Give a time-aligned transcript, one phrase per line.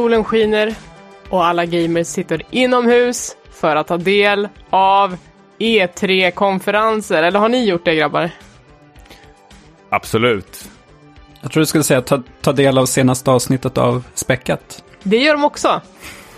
[0.00, 0.74] Solen skiner
[1.28, 5.16] och alla gamers sitter inomhus för att ta del av
[5.58, 7.22] E3-konferenser.
[7.22, 8.30] Eller har ni gjort det grabbar?
[9.90, 10.68] Absolut.
[11.40, 14.84] Jag tror du skulle säga ta, ta del av senaste avsnittet av Späckat.
[15.02, 15.80] Det gör de också.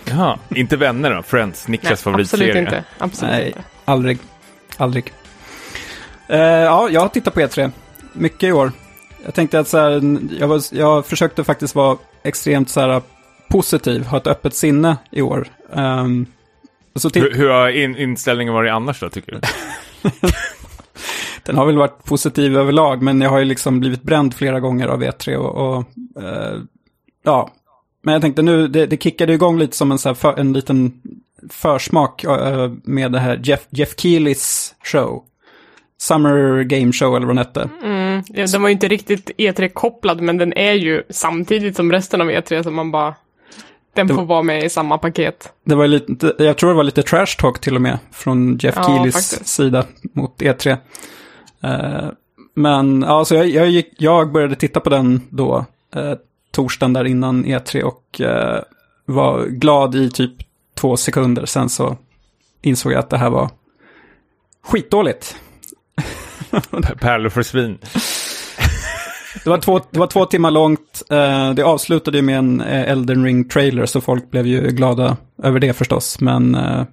[0.05, 1.23] Jaha, inte vänner då?
[1.23, 2.49] Friends, Niklas Nej, favoritserie.
[2.49, 2.83] absolut inte.
[2.97, 3.63] Absolut Nej, inte.
[3.85, 4.17] aldrig.
[4.77, 5.13] Aldrig.
[6.27, 7.71] Eh, ja, jag har tittat på E3.
[8.13, 8.71] Mycket i år.
[9.25, 13.01] Jag tänkte att så här, jag, var, jag försökte faktiskt vara extremt så här,
[13.53, 15.47] positiv, ha ett öppet sinne i år.
[15.73, 16.25] Ehm,
[16.95, 19.39] och så titt- Hur, hur har in, inställningen varit annars då, tycker du?
[21.45, 24.87] Den har väl varit positiv överlag, men jag har ju liksom blivit bränd flera gånger
[24.87, 25.83] av E3 och, och
[26.23, 26.59] eh,
[27.23, 27.51] ja.
[28.03, 30.53] Men jag tänkte nu, det, det kickade igång lite som en, så här för, en
[30.53, 31.01] liten
[31.49, 35.23] försmak eh, med det här Jeff, Jeff Keelys show.
[35.97, 37.69] Summer Game Show eller vad den hette.
[37.83, 42.21] Mm, ja, den var ju inte riktigt E3-kopplad, men den är ju samtidigt som resten
[42.21, 43.15] av E3, så man bara...
[43.95, 45.53] Den Det får var- vara med i samma paket.
[45.65, 48.75] Det var lite, jag tror det var lite trash talk till och med från Jeff
[48.77, 49.47] Ja, Keelys faktiskt.
[49.55, 50.77] sida mot E3.
[51.63, 52.09] Eh,
[52.55, 56.13] men ja, så jag, jag, gick, jag började titta på den då, eh,
[56.51, 58.61] torsdagen där innan E3 och eh,
[59.05, 60.33] var glad i typ
[60.75, 61.45] två sekunder.
[61.45, 61.97] Sen så
[62.61, 63.49] insåg jag att det här var
[64.67, 65.35] skitdåligt.
[66.99, 67.77] Pärlor för svin.
[69.43, 71.03] Det var två, det var två timmar långt.
[71.09, 75.59] Eh, det avslutade ju med en eh, Elden Ring-trailer, så folk blev ju glada över
[75.59, 76.21] det förstås.
[76.21, 76.83] Men eh,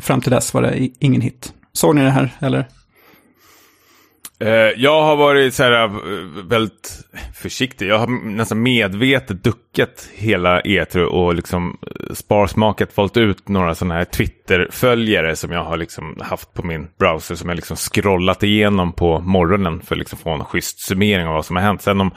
[0.00, 1.52] fram till dess var det ingen hit.
[1.72, 2.66] Såg ni det här, eller?
[4.40, 5.90] Eh, jag har varit så här, eh,
[6.44, 7.04] väldigt
[7.34, 7.88] försiktig.
[7.88, 13.94] Jag har nästan medvetet duckat hela E3 och liksom eh, sparsmakat valt ut några sådana
[13.94, 18.92] här Twitter-följare som jag har liksom haft på min browser som jag liksom scrollat igenom
[18.92, 21.82] på morgonen för att liksom få en schysst summering av vad som har hänt.
[21.82, 22.10] Sen om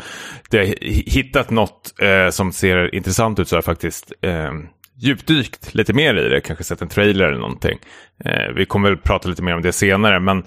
[0.50, 0.66] det har
[1.10, 4.52] hittat något eh, som ser intressant ut så har jag faktiskt eh,
[4.98, 7.80] djupdykt lite mer i det, kanske sett en trailer eller någonting.
[8.26, 10.44] Eh, vi kommer väl prata lite mer om det senare, men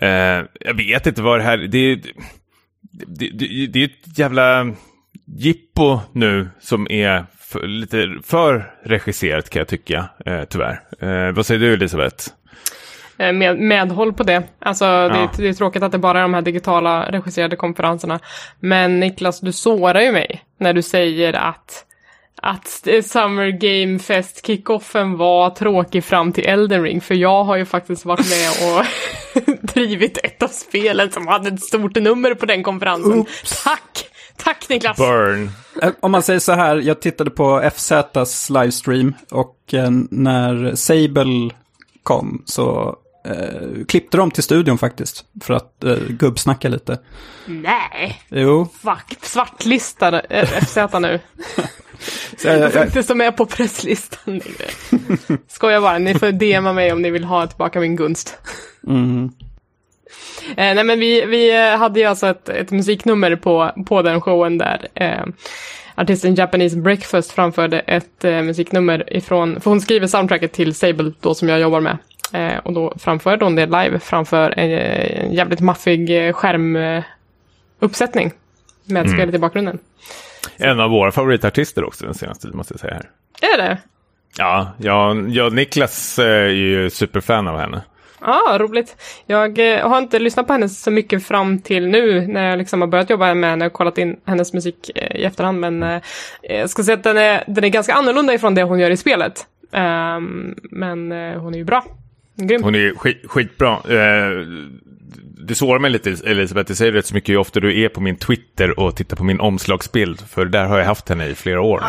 [0.00, 1.58] Eh, jag vet inte vad det här...
[1.58, 1.96] Det,
[2.92, 4.72] det, det, det är ett jävla
[5.38, 10.80] jippo nu som är för, lite för regisserat kan jag tycka, eh, tyvärr.
[11.00, 12.24] Eh, vad säger du Elisabeth?
[13.18, 14.42] Eh, Med, medhåll på det.
[14.58, 15.30] Alltså, det, Ja.
[15.34, 18.20] är, det är tråkigt att det bara är de här digitala regisserade konferenserna.
[18.60, 21.84] Men Niklas, du sårar ju mig när du säger att
[22.42, 27.64] att Summer Game Fest kickoffen var tråkig fram till Elden Ring, för jag har ju
[27.64, 28.84] faktiskt varit med och
[29.74, 33.24] drivit ett av spelen som hade ett stort nummer på den konferensen.
[33.64, 34.06] Tack!
[34.36, 34.96] Tack Niklas!
[34.98, 35.50] Burn.
[35.82, 41.50] Eh, Om man säger så här, jag tittade på FZs livestream och eh, när Sable
[42.02, 45.24] kom så eh, klippte de till studion faktiskt.
[45.42, 46.98] För att eh, gubbsnacka lite.
[47.46, 48.22] Nej!
[48.28, 51.20] Jo, Fuck, svartlistad eh, FZ nu.
[52.36, 54.70] så jag, Jag jag, inte stå med på presslistan längre.
[55.48, 58.38] Skojar bara, ni får DMa mig om ni vill ha tillbaka min gunst.
[58.86, 59.32] mm,
[60.48, 64.20] Eh, nej men vi, vi eh, hade ju alltså ett, ett musiknummer på, på den
[64.20, 65.24] showen där eh,
[65.94, 71.34] artisten Japanese Breakfast framförde ett eh, musiknummer ifrån, för hon skriver soundtracket till Sable då
[71.34, 71.98] som jag jobbar med.
[72.32, 78.32] Eh, och då framförde hon det live framför en, eh, en jävligt maffig eh, skärmuppsättning
[78.84, 79.12] med Mm.
[79.12, 79.78] spelet i bakgrunden.
[80.56, 83.08] En av våra favoritartister också den senaste tiden måste jag säga här.
[83.54, 83.78] Är det?
[84.38, 87.82] Ja, jag, jag Niklas eh, är ju superfan av henne.
[88.20, 88.96] Ja, ah, roligt.
[89.26, 92.80] Jag eh, har inte lyssnat på henne så mycket fram till nu när jag liksom
[92.80, 95.60] har börjat jobba med henne och kollat in hennes musik eh, i efterhand.
[95.60, 96.00] Men eh,
[96.42, 98.96] jag ska säga att den är, den är ganska annorlunda ifrån det hon gör i
[98.96, 99.46] spelet.
[99.72, 100.98] Ehm, men
[101.36, 101.84] hon är ju bra.
[102.46, 102.62] Grym.
[102.62, 103.72] Hon är skit, skitbra.
[103.72, 104.46] Eh,
[105.46, 108.00] det sårar mig lite Elisabeth, det säger rätt så mycket hur ofta du är på
[108.00, 110.20] min Twitter och tittar på min omslagsbild.
[110.28, 111.82] För där har jag haft henne i flera år.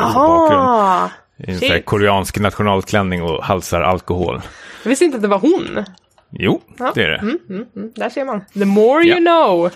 [1.38, 4.42] I en sån här koreansk nationalklänning och halsar alkohol.
[4.84, 5.84] jag visste inte att det var hon.
[6.32, 6.92] Jo, Ja.
[6.96, 7.18] det är det.
[7.18, 7.92] Mm, mm, mm.
[7.96, 8.42] Där ser man.
[8.54, 9.20] The more you Ja.
[9.20, 9.70] know.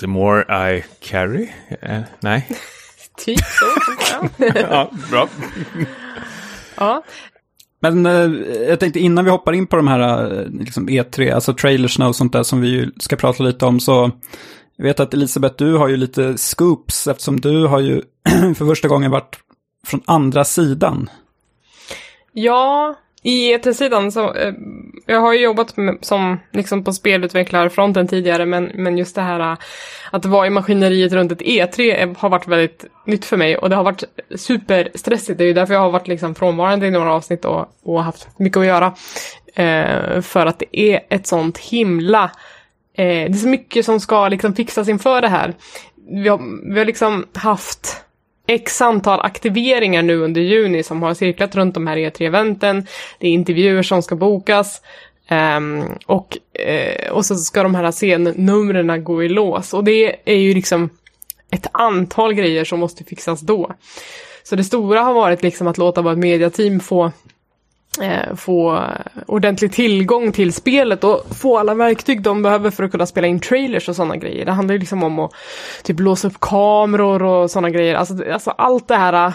[0.00, 1.48] The more I carry.
[1.82, 2.48] Eh, nej.
[3.24, 3.64] Typ så.
[4.38, 4.52] ja.
[4.70, 5.28] ja, bra.
[6.76, 7.02] ja.
[7.80, 8.30] Men eh,
[8.68, 12.16] jag tänkte innan vi hoppar in på de här eh, liksom E3, alltså trailersna och
[12.16, 14.10] sånt där som vi ju ska prata lite om så
[14.76, 18.02] jag vet att Elisabeth, du har ju lite scoops eftersom du har ju
[18.54, 19.38] för första gången varit
[19.86, 21.10] från andra sidan.
[22.32, 24.52] Ja, i ET-sidan så, eh,
[25.06, 29.40] jag har ju jobbat med, som liksom på spelutvecklarfronten tidigare, men, men just det här
[29.40, 29.58] eh,
[30.10, 33.76] att vara i maskineriet runt ett E3 har varit väldigt nytt för mig och det
[33.76, 34.04] har varit
[34.36, 35.38] superstressigt.
[35.38, 38.28] Det är ju därför jag har varit liksom frånvarande i några avsnitt och, och haft
[38.38, 38.94] mycket att göra.
[39.54, 42.30] Eh, för att det är ett sånt himla
[43.00, 45.54] Eh, det är så mycket som ska liksom fixas inför det här.
[46.10, 48.04] Vi har, vi har liksom haft
[48.50, 52.86] x antal aktiveringar nu under juni som har cirklat runt de här E3-eventen.
[53.18, 54.82] Det är intervjuer som ska bokas.
[55.30, 56.38] Um, och,
[56.68, 59.74] uh, och så ska de här scennumren gå i lås.
[59.74, 60.90] Och det är ju liksom
[61.50, 63.72] ett antal grejer som måste fixas då.
[64.42, 67.12] Så det stora har varit liksom att låta vårt mediateam få
[68.00, 68.84] Eh, få
[69.26, 73.40] ordentlig tillgång till spelet och få alla verktyg de behöver för att kunna spela in
[73.40, 74.44] trailers och sådana grejer.
[74.44, 75.32] Det handlar ju liksom om att
[75.82, 77.94] typ låsa upp kameror och sådana grejer.
[77.94, 79.34] Alltså, alltså allt det här äh,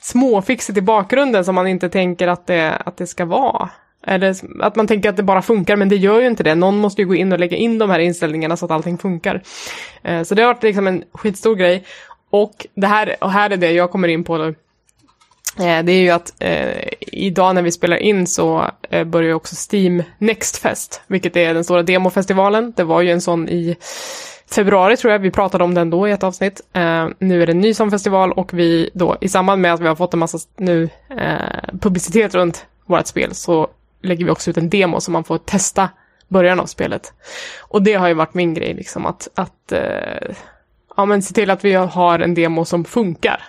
[0.00, 3.68] småfixet i bakgrunden som man inte tänker att det, att det ska vara.
[4.06, 6.54] Eller att man tänker att det bara funkar, men det gör ju inte det.
[6.54, 9.42] Någon måste ju gå in och lägga in de här inställningarna så att allting funkar.
[10.02, 11.84] Eh, så det har varit liksom en skitstor grej.
[12.30, 14.54] Och det här, och här är det jag kommer in på nu.
[15.58, 19.74] Eh, det är ju att eh, idag när vi spelar in så eh, börjar också
[19.74, 22.72] Steam Next Fest, vilket är den stora demofestivalen.
[22.76, 23.76] Det var ju en sån i
[24.50, 26.60] februari tror jag, vi pratade om den då i ett avsnitt.
[26.72, 29.80] Eh, nu är det en ny sån festival och vi då i samband med att
[29.80, 30.88] vi har fått en massa nu
[31.18, 33.68] eh, publicitet runt vårt spel så
[34.02, 35.88] lägger vi också ut en demo så man får testa
[36.28, 37.12] början av spelet.
[37.60, 40.34] Och det har ju varit min grej liksom att, att eh,
[40.96, 43.42] ja, men se till att vi har en demo som funkar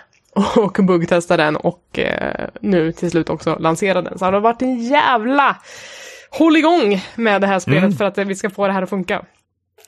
[0.56, 4.18] och buggtesta den och eh, nu till slut också lansera den.
[4.18, 5.56] Så det har varit en jävla
[6.30, 7.96] håll igång med det här spelet mm.
[7.96, 9.22] för att vi ska få det här att funka.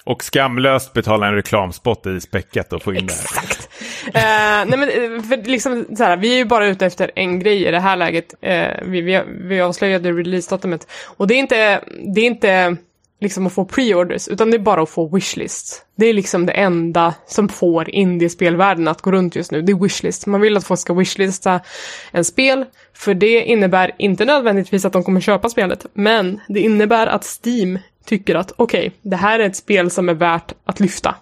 [0.04, 3.68] Och skamlöst betala en reklamspot i späcket och få in Exakt.
[4.12, 4.62] det här.
[4.62, 7.40] uh, nej men eh, för liksom så här, vi är ju bara ute efter en
[7.40, 8.34] grej i det här läget.
[8.46, 10.86] Uh, vi, vi, vi avslöjade releasedatumet.
[11.16, 11.80] Och det är inte,
[12.14, 12.76] det är inte
[13.20, 15.86] liksom att få pre-orders, utan det är bara att få wishlist.
[15.94, 19.82] Det är liksom det enda som får indiespelvärlden att gå runt just nu, det är
[19.82, 20.26] wishlist.
[20.26, 21.60] Man vill att folk ska wishlista
[22.10, 22.64] en spel,
[22.94, 27.78] för det innebär inte nödvändigtvis att de kommer köpa spelet, men det innebär att Steam
[28.04, 31.14] tycker att okej, okay, det här är ett spel som är värt att lyfta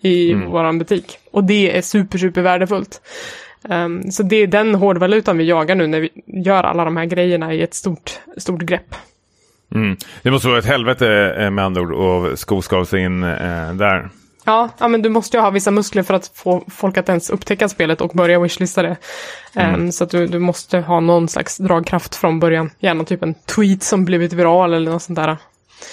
[0.00, 0.50] i mm.
[0.50, 1.18] våran butik.
[1.30, 3.00] Och det är super, super värdefullt.
[3.62, 7.04] Um, så det är den hårdvalutan vi jagar nu när vi gör alla de här
[7.04, 8.94] grejerna i ett stort, stort grepp.
[9.74, 9.96] Mm.
[10.22, 14.10] Det måste vara ett helvete eh, med andra ord att skoskava sig in eh, där.
[14.44, 17.30] Ja, ja, men du måste ju ha vissa muskler för att få folk att ens
[17.30, 18.96] upptäcka spelet och börja wishlista det.
[19.54, 19.80] Mm.
[19.80, 22.70] Um, så att du, du måste ha någon slags dragkraft från början.
[22.78, 25.36] Gärna typ en tweet som blivit viral eller något sånt där.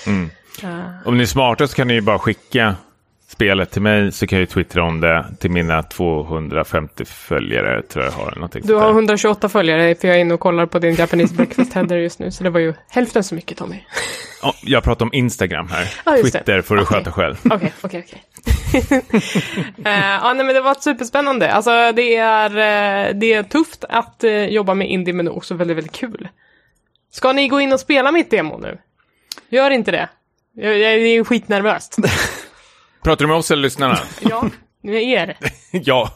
[0.07, 0.29] Mm.
[0.63, 1.07] Uh.
[1.07, 2.75] Om ni är smarta så kan ni ju bara skicka
[3.41, 8.05] spelet till mig så kan jag ju twittra om det till mina 250 följare tror
[8.05, 8.49] jag har.
[8.67, 11.97] Du har 128 följare för jag är inne och kollar på din Japanese breakfast header
[11.97, 13.75] just nu så det var ju hälften så mycket Tommy.
[14.43, 15.93] Oh, jag pratar om Instagram här.
[16.03, 16.97] Ah, Twitter får du okay.
[16.97, 17.35] sköta själv.
[17.43, 18.23] Okej, okej, okej.
[19.85, 21.51] Eh, ja, nej men det var superspännande.
[21.51, 25.77] Alltså det är, uh, det är tufft att uh, jobba med indie men också väldigt,
[25.77, 26.27] väldigt kul.
[27.11, 28.77] Ska ni gå in och spela mitt demo nu?
[29.49, 30.09] Gör inte det.
[30.55, 31.97] Jag, jag är skitnervöst.
[33.03, 33.97] Pratar du med oss eller lyssnarna?
[34.21, 34.49] ja,
[34.81, 35.37] med er.
[35.71, 36.11] ja,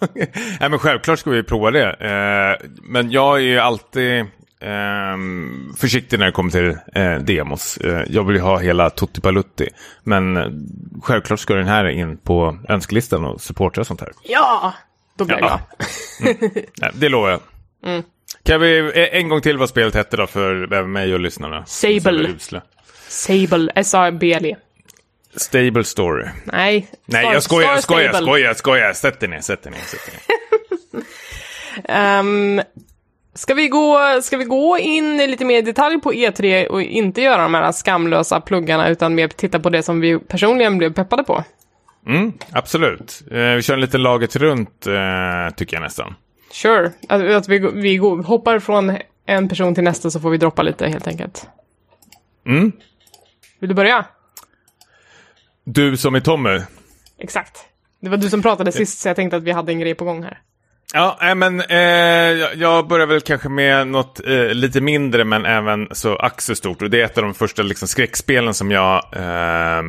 [0.60, 1.89] Nej, men självklart ska vi prova det.
[1.89, 4.20] Eh, men jag är ju alltid
[4.60, 5.18] eh,
[5.77, 7.77] försiktig när det kommer till eh, demos.
[7.77, 9.70] Eh, jag vill ju ha hela Tutti Balutti.
[10.04, 10.48] Men eh,
[11.01, 14.12] självklart ska den här in på önskelistan och supporta och sånt här.
[14.24, 14.74] Ja,
[15.18, 15.60] då blir jag ja.
[16.22, 16.38] mm.
[16.82, 17.39] Nej, det lovar jag.
[17.86, 18.04] Mm.
[18.44, 21.65] Kan vi en gång till vad spelet hette då för mig och lyssnarna?
[21.65, 22.36] Sable.
[23.08, 24.56] Sable, S-A-B-L-E.
[25.36, 26.25] Stable story.
[26.44, 26.88] Nej.
[27.06, 28.94] Nej, jag skojar, jag skojar, jag skojar, jag skojar.
[28.94, 30.12] Sätt dig ner, sätt dig ner, sätt
[31.88, 32.20] ner.
[32.20, 32.62] um,
[33.34, 37.22] ska, vi gå, ska vi gå in lite mer i detalj på E3 och inte
[37.22, 41.24] göra de här skamlösa pluggarna utan mer titta på det som vi personligen blev peppade
[41.24, 41.44] på?
[42.08, 43.24] Mm, absolut.
[43.32, 46.15] Uh, vi kör en liten laget runt, uh, tycker jag nästan.
[46.51, 46.92] Sure.
[47.10, 50.62] Att, att vi, vi går, hoppar från en person till nästa så får vi droppa
[50.62, 51.48] lite helt enkelt.
[52.48, 52.72] Mm.
[53.60, 54.06] Vill du börja?
[55.65, 56.62] Du som är Tommy.
[57.19, 57.57] Exakt.
[58.00, 60.05] Det var du som pratade sist så jag tänkte att vi hade en grej på
[60.05, 60.39] gång här.
[60.93, 61.77] Ja, äh, men eh,
[62.55, 66.81] jag börjar väl kanske med något eh, lite mindre men även så ack stort.
[66.81, 69.84] Och det är ett av de första liksom, skräckspelen som jag eh, eh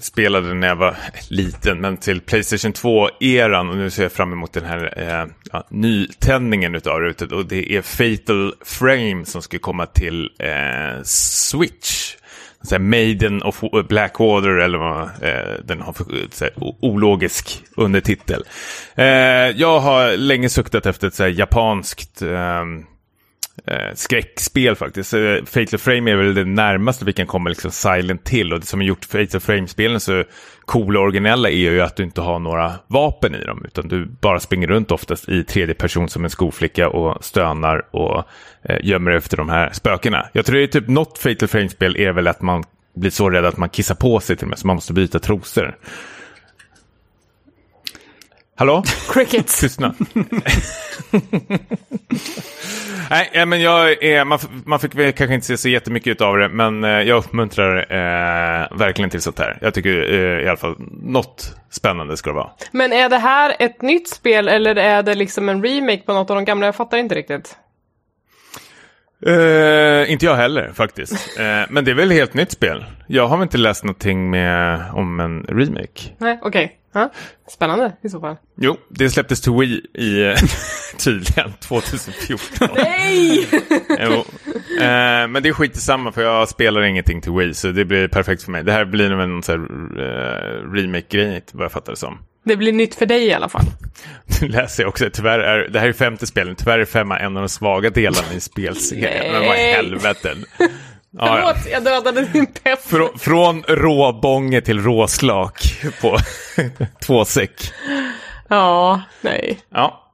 [0.00, 0.96] spelade när jag var
[1.30, 1.80] liten.
[1.80, 6.74] Men till Playstation 2-eran och nu ser jag fram emot den här eh, ja, nytändningen
[6.74, 7.32] utav det.
[7.32, 12.14] Och det är Fatal Frame som ska komma till eh, Switch
[12.62, 18.44] så Maiden of eh, Blackwater eller vad eh, den har för så här, ologisk undertitel.
[18.94, 19.06] Eh,
[19.56, 22.84] jag har länge suktat efter ett så här, japanskt ehm,
[23.70, 25.14] eh, skräckspel faktiskt.
[25.14, 28.66] Eh, Fatal Frame är väl det närmaste vi kan komma liksom Silent till och det
[28.66, 30.24] som har gjort Fatal Frame-spelen så
[30.64, 34.06] coola och originella är ju att du inte har några vapen i dem utan du
[34.20, 38.24] bara springer runt oftast i tredje person som en skoflicka och stönar och
[38.62, 40.28] eh, gömmer efter de här spökena.
[40.32, 42.64] Jag tror det är typ något Fatal Frame-spel är väl att man
[42.96, 45.18] blir så rädd att man kissar på sig till och med så man måste byta
[45.18, 45.76] trosor.
[48.58, 48.82] Hallå?
[49.08, 49.60] Crickets.
[49.60, 49.94] Tystnad.
[53.10, 56.48] Nej, men jag är, man, man fick väl kanske inte se så jättemycket av det,
[56.48, 59.58] men eh, jag uppmuntrar eh, verkligen till sånt här.
[59.60, 62.50] Jag tycker eh, i alla fall något spännande ska det vara.
[62.72, 66.30] Men är det här ett nytt spel eller är det liksom en remake på något
[66.30, 66.66] av de gamla?
[66.66, 67.56] Jag fattar inte riktigt.
[69.26, 71.38] Eh, inte jag heller faktiskt.
[71.38, 72.84] Eh, men det är väl ett helt nytt spel.
[73.06, 76.02] Jag har väl inte läst någonting med, om en remake.
[76.18, 76.74] Nej, okej.
[76.92, 77.12] Ja,
[77.48, 78.36] Spännande i så fall.
[78.56, 80.34] Jo, det släpptes till Wii i
[80.98, 82.68] tydligen 2014.
[82.76, 83.46] Nej!
[84.00, 84.24] Jo.
[84.80, 88.08] Eh, men det är skit samma för jag spelar ingenting till Wii så det blir
[88.08, 88.64] perfekt för mig.
[88.64, 89.42] Det här blir nog en
[90.74, 92.18] remake-grej vad jag fattar det som.
[92.48, 93.64] Det blir nytt för dig i alla fall.
[94.40, 97.36] Nu läser jag också, tyvärr är, det här är femte spelen, tyvärr är femma en
[97.36, 99.32] av de svaga delarna i spelserien.
[99.32, 100.34] Men vad i helvete.
[101.10, 101.54] Ja, ja.
[101.54, 102.82] Förlåt, jag dödade din pepp.
[102.82, 106.16] Frå, från råbånge till råslak på
[107.06, 107.72] två säck.
[108.48, 109.58] Ja, nej.
[109.70, 110.12] Ja,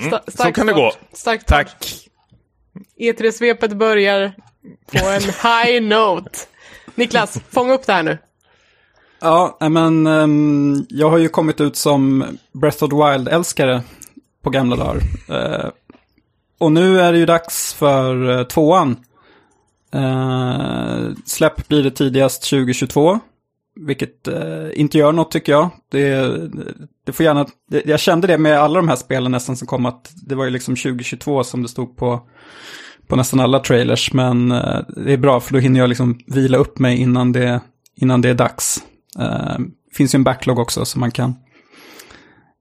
[0.00, 0.92] Sta- Mm, så stark kan det gå.
[1.12, 1.66] Stark start.
[1.66, 1.86] Tack.
[3.00, 4.32] E3-svepet börjar
[4.92, 6.38] på en high note.
[6.94, 8.18] Niklas, fånga upp det här nu.
[9.20, 13.82] Ja, men um, jag har ju kommit ut som Breath of the Wild-älskare
[14.42, 14.96] på gamla dagar.
[15.30, 15.70] Uh,
[16.58, 18.96] och nu är det ju dags för uh, tvåan.
[19.94, 23.18] Uh, släpp blir det tidigast 2022.
[23.80, 24.28] Vilket
[24.74, 25.70] inte gör något tycker jag.
[25.90, 26.32] Det,
[27.06, 29.86] det får gärna, det, jag kände det med alla de här spelen nästan som kom
[29.86, 32.20] att det var ju liksom 2022 som det stod på,
[33.06, 34.12] på nästan alla trailers.
[34.12, 34.48] Men
[34.96, 37.60] det är bra för då hinner jag liksom vila upp mig innan det,
[37.96, 38.82] innan det är dags.
[39.18, 39.58] Eh,
[39.96, 41.34] finns ju en backlog också som man kan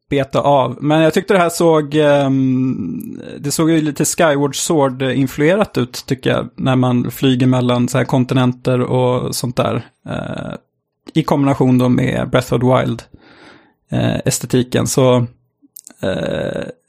[0.10, 0.78] beta av.
[0.82, 6.30] Men jag tyckte det här såg, ehm, det såg ju lite Skyward Sword-influerat ut tycker
[6.30, 6.50] jag.
[6.56, 9.86] När man flyger mellan så här kontinenter och sånt där.
[10.10, 10.54] Eh,
[11.14, 14.82] I kombination då med Breath of the Wild-estetiken.
[14.82, 15.26] Eh, så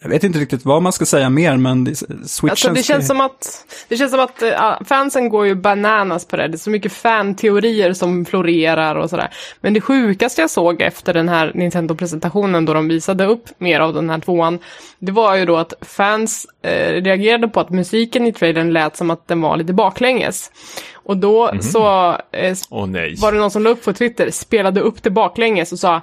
[0.02, 3.06] jag vet inte riktigt vad man ska säga mer, men det, Switchen Alltså, det känns
[3.06, 6.48] som att, det känns som att äh, fansen går ju bananas på det.
[6.48, 9.30] Det är så mycket fan-teorier som florerar och sådär.
[9.60, 13.94] Men det sjukaste jag såg efter den här Nintendo-presentationen då de visade upp mer av
[13.94, 14.58] den här tvåan,
[14.98, 19.10] det var ju då att fans eh, reagerade på att musiken i trailern lät som
[19.10, 20.50] att den var lite baklänges.
[20.94, 23.14] Och då så eh, Åh nej.
[23.18, 26.02] var det någon som la upp på Twitter, spelade upp det baklänges och sa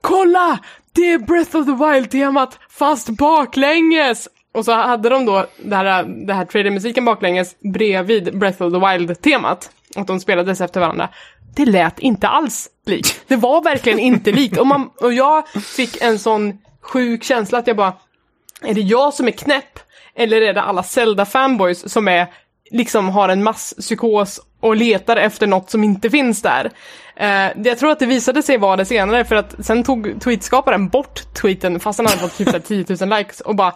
[0.00, 0.58] Kolla!
[0.94, 4.28] Det är Breath of the Wild-temat fast baklänges!
[4.54, 8.78] Och så hade de då det här, det här trailermusiken baklänges bredvid Breath of the
[8.78, 9.70] Wild-temat.
[9.96, 11.08] Och de spelades efter varandra.
[11.54, 13.20] Det lät inte alls likt.
[13.26, 14.58] Det var verkligen inte likt.
[14.58, 17.92] Och, man, och jag fick en sån sjuk känsla att jag bara,
[18.62, 19.78] är det jag som är knäpp?
[20.16, 22.26] Eller är det alla Zelda-fanboys som är,
[22.70, 26.70] liksom har en masspsykos och letar efter något som inte finns där?
[27.16, 30.88] Eh, jag tror att det visade sig vara det senare för att sen tog tweetskaparen
[30.88, 32.60] bort tweeten fast han hade fått typ så här
[32.96, 33.74] 10 000 likes och bara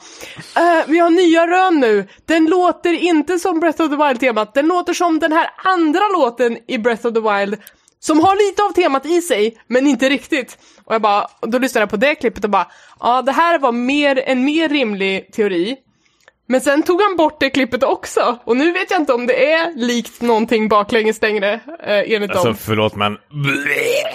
[0.57, 4.67] eh, Vi har nya rön nu, den låter inte som Breath of the Wild-temat, den
[4.67, 7.57] låter som den här andra låten i Breath of the Wild
[8.01, 10.59] som har lite av temat i sig, men inte riktigt.
[10.85, 12.67] Och jag bara, och då lyssnade jag på det klippet och bara,
[13.01, 15.77] ja det här var mer, en mer rimlig teori.
[16.51, 18.39] Men sen tog han bort det klippet också.
[18.45, 21.53] Och nu vet jag inte om det är likt någonting baklänges längre,
[21.83, 22.57] eh, enligt Alltså dem.
[22.57, 23.17] förlåt men...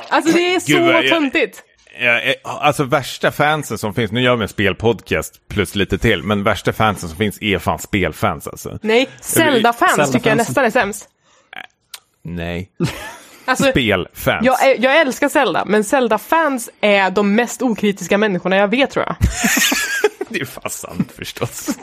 [0.10, 1.64] Alltså det är Gud, så töntigt.
[2.00, 6.44] Eh, alltså värsta fansen som finns, nu gör vi en spelpodcast plus lite till, men
[6.44, 8.80] värsta fansen som finns är fan spelfans alltså.
[8.82, 10.14] Nej, Zelda-fans Zelda-fansen.
[10.14, 11.10] tycker jag nästan är sämst.
[12.24, 12.70] Nej,
[13.46, 14.46] Alltså, spelfans.
[14.46, 19.16] jag, jag älskar Zelda, men Zelda-fans är de mest okritiska människorna jag vet tror jag.
[20.34, 21.78] Det är fan sant förstås.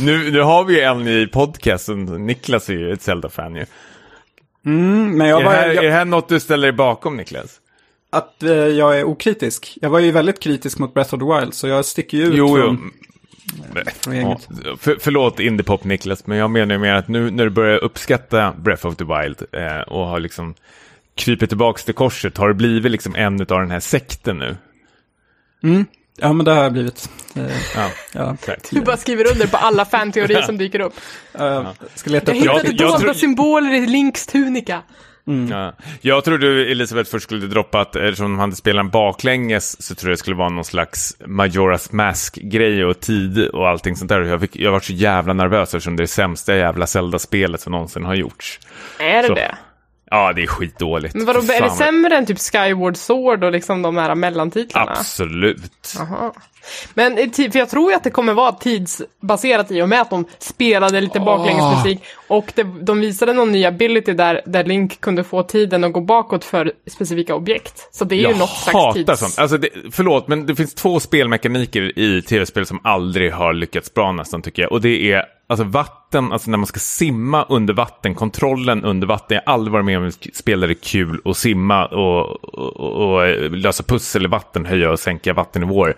[0.00, 3.64] nu, nu har vi ju en i podcasten, Niklas är ju ett Zelda-fan ju.
[4.66, 6.76] Mm, men Är jag det, var, här, jag, är det här något du ställer dig
[6.76, 7.60] bakom Niklas?
[8.12, 9.78] att eh, jag är okritisk.
[9.80, 12.34] Jag var ju väldigt kritisk mot Breath of the Wild, så jag sticker ju ut
[12.34, 12.64] Jo, jo.
[12.64, 12.92] från...
[14.02, 14.48] från gänget.
[14.64, 17.78] Ja, för, förlåt Indiepop Niklas, men jag menar ju mer att nu när du börjar
[17.78, 20.54] uppskatta Breath of the Wild eh, och har liksom
[21.14, 24.56] krypit tillbaka till korset, har du blivit liksom en av den här sekten nu?
[26.22, 27.08] Ja, men det har jag blivit.
[27.36, 27.42] Eh,
[27.76, 28.36] Ja, ja.
[28.70, 30.94] Du bara skriver under på alla fanteorier som dyker upp.
[31.32, 34.82] Jag ska leta Jag hittade jag dolda tror- symboler i Links tunika.
[35.50, 35.72] Ja.
[36.00, 39.94] Jag tror du, Elisabeth, först skulle droppa att eftersom de hade spelat en baklänges så
[39.94, 44.20] tror jag det skulle vara någon slags Majoras Mask-grej och tid och allting sånt där.
[44.20, 47.72] Jag, fick, jag var så jävla nervös eftersom det är det sämsta jävla Zelda-spelet som
[47.72, 48.60] någonsin har gjorts.
[48.98, 49.34] Är det Så.
[49.34, 49.54] det?
[50.12, 51.14] Ja, det är skitdåligt.
[51.14, 54.90] Men vadå, är det sämre än typ Skyward Sword och liksom de här mellantitlarna?
[54.90, 55.94] Absolut.
[55.98, 56.32] Jaha.
[56.94, 60.10] Men tid- för jag tror ju att det kommer vara tidsbaserat i och med att
[60.10, 65.24] de spelade lite baklängesmusik och det, de visade någon ny ability där, där Link kunde
[65.24, 67.88] få tiden att gå bakåt för specifika objekt.
[67.92, 69.20] Så det är ju Jag något slags tids...
[69.20, 69.38] sånt.
[69.38, 74.12] Alltså det, förlåt, men det finns två spelmekaniker i tv-spel som aldrig har lyckats bra
[74.12, 74.72] nästan tycker jag.
[74.72, 79.34] Och det är alltså vatten, alltså när man ska simma under vatten, kontrollen under vatten.
[79.34, 82.44] Jag har aldrig varit med om ett spel där det är kul att simma och,
[82.44, 85.96] och, och, och lösa pussel i vatten, höja och sänka vattennivåer.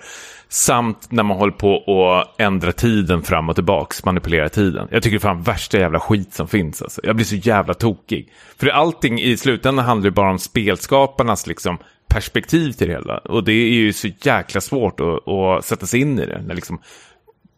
[0.55, 4.89] Samt när man håller på att ändra tiden fram och tillbaks, manipulera tiden.
[4.91, 6.83] Jag tycker det är fan värsta jävla skit som finns.
[6.83, 7.01] Alltså.
[7.05, 8.33] Jag blir så jävla tokig.
[8.57, 13.19] För allting i slutändan handlar ju bara om spelskaparnas liksom, perspektiv till det hela.
[13.19, 16.43] Och det är ju så jäkla svårt att, att sätta sig in i det.
[16.47, 16.79] När liksom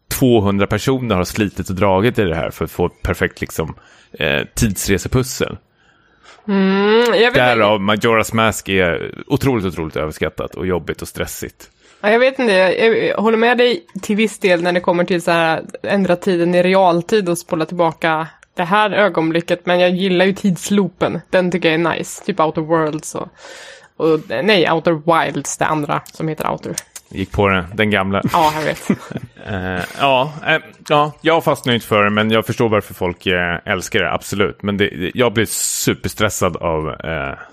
[0.09, 3.75] 200 personer har slitit och dragit i det här för att få ett perfekt liksom,
[4.13, 5.57] eh, tidsresepussel.
[6.49, 11.71] Mm, Därav Majora's Mask är otroligt, otroligt överskattat och jobbigt och stressigt
[12.13, 15.23] jag vet inte, jag, jag håller med dig till viss del när det kommer till
[15.23, 20.25] så här ändra tiden i realtid och spola tillbaka det här ögonblicket, men jag gillar
[20.25, 21.21] ju tidsloopen.
[21.31, 23.29] Den tycker jag är nice, typ Outer Worlds och,
[23.97, 26.77] och nej, Outer Wilds, det andra som heter Outer.
[27.09, 28.23] Gick på den, den gamla.
[28.33, 28.91] Ja, jag vet.
[29.49, 30.59] Eh, ja, eh,
[30.89, 34.63] ja, jag fastnar inte för det, men jag förstår varför folk eh, älskar det, absolut.
[34.63, 36.95] Men det, jag blir superstressad av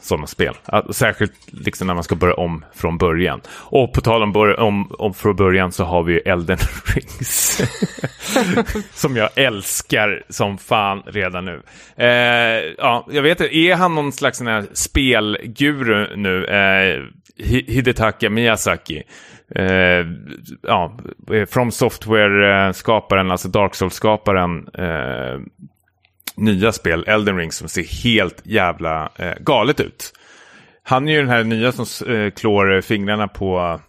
[0.01, 0.53] sådana spel.
[0.91, 3.41] Särskilt liksom när man ska börja om från början.
[3.49, 7.61] Och på tal om, om, om från början så har vi ju Elden Rings.
[8.93, 11.61] som jag älskar som fan redan nu.
[12.77, 16.45] Ja, jag vet inte, är han någon slags sån här spelguru nu?
[17.37, 19.03] Hidetaka Miyazaki.
[19.55, 20.05] Eh,
[20.61, 20.97] ja,
[21.31, 25.39] eh, From Software-skaparen, alltså Dark Souls-skaparen, eh,
[26.35, 30.13] nya spel, Elden Ring, som ser helt jävla eh, galet ut.
[30.83, 33.79] Han är ju den här nya som eh, klår fingrarna på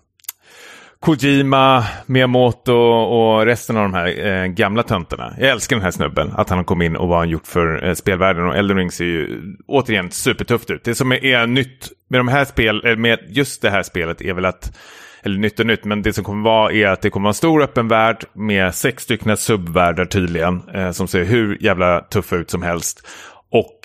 [1.05, 5.35] Kojima, Miyamoto och resten av de här eh, gamla töntarna.
[5.39, 7.87] Jag älskar den här snubben, att han har kommit in och vad han gjort för
[7.89, 8.47] eh, spelvärlden.
[8.47, 10.85] Och Elden Ring ser ju återigen supertufft ut.
[10.85, 14.21] Det som är, är nytt med, de här spel, eh, med just det här spelet
[14.21, 14.79] är väl att
[15.23, 17.35] eller nytt och nytt, men det som kommer vara är att det kommer vara en
[17.35, 22.51] stor öppen värld med sex stycken subvärldar tydligen, eh, som ser hur jävla tuffa ut
[22.51, 23.07] som helst.
[23.51, 23.81] Och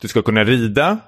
[0.00, 0.98] du ska kunna rida,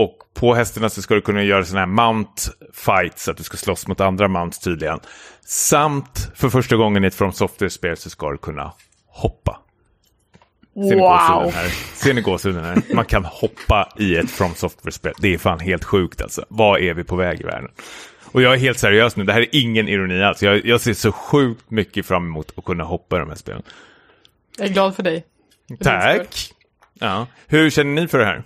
[0.00, 3.56] och på hästarna så ska du kunna göra sådana här mount fights, att du ska
[3.56, 5.00] slåss mot andra mounts tydligen.
[5.46, 8.72] Samt för första gången i ett From Software-spel så ska du kunna
[9.06, 9.60] hoppa.
[10.74, 11.52] Ser ni gåshuden Wow!
[11.52, 11.68] här?
[11.94, 12.82] Ser ni gåshuden här?
[12.94, 15.12] Man kan hoppa i ett From Software-spel.
[15.18, 16.44] Det är fan helt sjukt alltså.
[16.48, 17.70] Vad är vi på väg i världen?
[18.32, 20.42] Och jag är helt seriös nu, det här är ingen ironi alls.
[20.42, 23.62] Jag, jag ser så sjukt mycket fram emot att kunna hoppa i de här spelen.
[24.58, 25.24] Jag är glad för dig.
[25.80, 26.52] Tack!
[27.00, 27.26] Ja.
[27.46, 28.42] Hur känner ni för det här?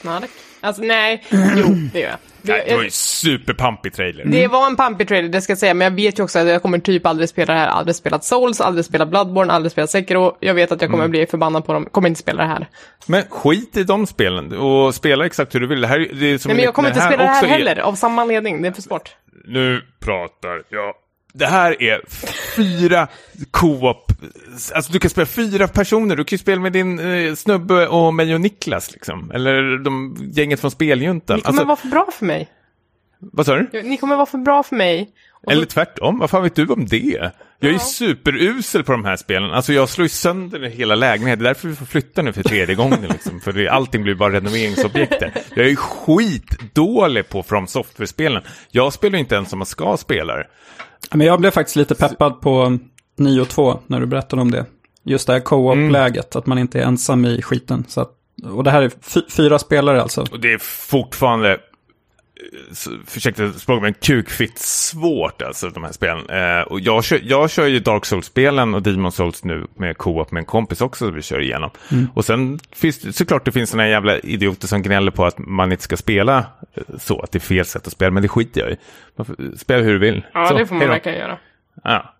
[0.00, 0.30] Snark.
[0.62, 2.18] Alltså nej, jo, det gör jag.
[2.42, 4.24] Nej, det var ju Det, superpampig trailer.
[4.24, 6.46] det var en pampig trailer, det ska jag säga, men jag vet ju också att
[6.48, 7.68] jag kommer typ aldrig spela det här.
[7.68, 10.36] Aldrig spelat Souls, aldrig spelat Bloodborne, aldrig spelat Sekiro.
[10.40, 10.98] Jag vet att jag Mm.
[10.98, 12.66] kommer bli förbannad på dem, kommer inte spela det här.
[13.06, 15.80] Men skit i de spelen och spela exakt hur du vill.
[15.80, 17.50] Det här, det är som Nej, men jag kommer inte spela det här också är-
[17.50, 18.62] heller, av samma anledning.
[18.62, 19.10] Det är för svårt.
[19.44, 20.94] Nu pratar jag.
[21.32, 22.00] Det här är
[22.56, 23.08] fyra
[23.50, 24.12] co-op.
[24.74, 26.16] Alltså du kan spela fyra personer.
[26.16, 29.30] Du kan ju spela med din eh, snubbe och mig och Niklas liksom.
[29.30, 31.36] Eller de, gänget från Speljuntan.
[31.36, 32.48] Ni kommer Alltså, vara för bra för mig.
[33.18, 33.82] Vad sa du?
[33.82, 35.10] Ni kommer vara för bra för mig.
[35.42, 37.30] Och Eller så, tvärtom, vad fan vet du om det?
[37.60, 37.78] Jag är Ja.
[37.78, 39.50] superusel på de här spelen.
[39.50, 41.38] Alltså jag slår ju sönder hela lägenheten.
[41.38, 42.98] Det är därför vi får flytta nu för tredje gången.
[43.10, 43.40] Liksom.
[43.40, 45.32] För det, allting blir bara renoveringsobjekter.
[45.54, 48.42] Jag är ju skitdålig på From Software-spelen.
[48.70, 50.34] Jag spelar ju inte ens som man ska spela.
[51.14, 52.78] Men jag blev faktiskt lite peppad på
[53.18, 54.66] 9 och 2 när du berättade om det.
[55.04, 57.84] Just det här co-op-läget, att man inte är ensam i skiten.
[57.88, 58.10] Så att,
[58.44, 60.24] och det här är fy, fyra spelare alltså.
[60.32, 61.58] Och det är fortfarande,
[62.72, 66.28] så- ursäkta språket, men kukfitt svårt alltså de här spelen.
[66.30, 70.30] Eh, och jag kör, jag kör ju Dark Souls-spelen och Demon Souls nu med co-op
[70.32, 71.70] med en kompis också som vi kör igenom.
[72.14, 75.38] Och sen finns det såklart det finns såna här jävla idioter som gnäller på att
[75.38, 76.38] man inte ska spela
[76.74, 78.76] eh, så, att det är fel sätt att spela, men det skiter jag i.
[79.58, 80.26] Spela hur du vill.
[80.34, 81.38] ja, så, det får man verkligen göra.
[81.84, 82.14] Ja.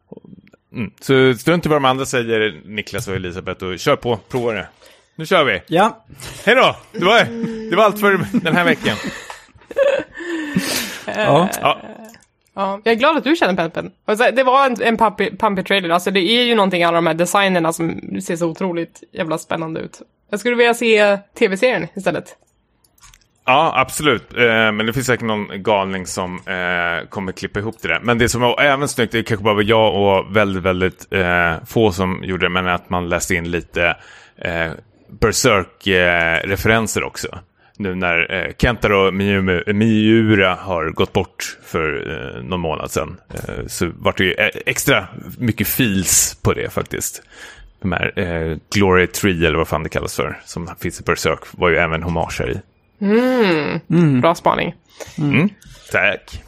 [0.75, 0.91] Mm.
[1.01, 4.69] Så strunt i vad de andra säger, Niklas och Elisabeth, och kör på, prova det.
[5.17, 5.63] Nu kör vi!
[5.67, 6.05] Ja,
[6.45, 6.77] Hej då!
[6.93, 7.25] Det var,
[7.71, 8.97] det var allt för den här veckan.
[11.07, 11.49] Ja.
[11.61, 11.79] Ja,
[12.55, 13.91] Ja, jag är glad att du känner peppen.
[14.05, 16.97] Och så, Det var en, en pumpy, pumpy trailer, alltså det är ju någonting alla
[16.97, 20.03] de här designerna som ser så otroligt jävla spännande ut.
[20.31, 22.37] Jag skulle vilja se tv-serien istället.
[23.47, 24.37] ja absolut.
[24.37, 28.01] Eh, men det finns säkert någon galning som eh, kommer klippa ihop det där.
[28.01, 31.55] Men det som var även snyggt, det kanske bara var jag och väldigt, väldigt eh,
[31.67, 33.97] få som gjorde det, men att man läste in lite
[34.37, 34.71] eh,
[35.21, 37.39] Berserk-referenser också.
[37.81, 39.11] Nu när eh, Kentaro
[39.73, 43.17] Miura har gått bort för eh, någon månad sedan.
[43.35, 47.23] Eh, så vart det ju eh, extra mycket feels på det faktiskt.
[47.83, 51.41] De här eh, Glory Tree eller vad fan det kallas för, som finns i Berserk,
[51.51, 52.61] var ju även hommager i.
[53.05, 54.21] Mm.
[54.21, 54.75] Bra spaning.
[55.19, 55.49] Mm.
[55.93, 56.43] Tack.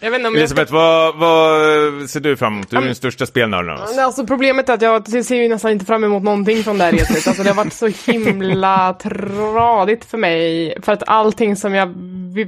[0.00, 0.60] Jag vet inte om jag ska...
[0.60, 2.70] Elisabeth, vad, vad ser du fram emot?
[2.70, 3.98] Du är den största spelnörden av oss.
[3.98, 6.92] Alltså problemet är att jag ser ju nästan inte fram emot någonting från det här
[6.92, 7.28] reset.
[7.28, 10.74] Alltså det har varit så himla tradigt för mig.
[10.82, 11.94] För att allting som jag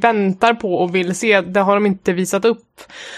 [0.01, 2.63] väntar på och vill se, det har de inte visat upp.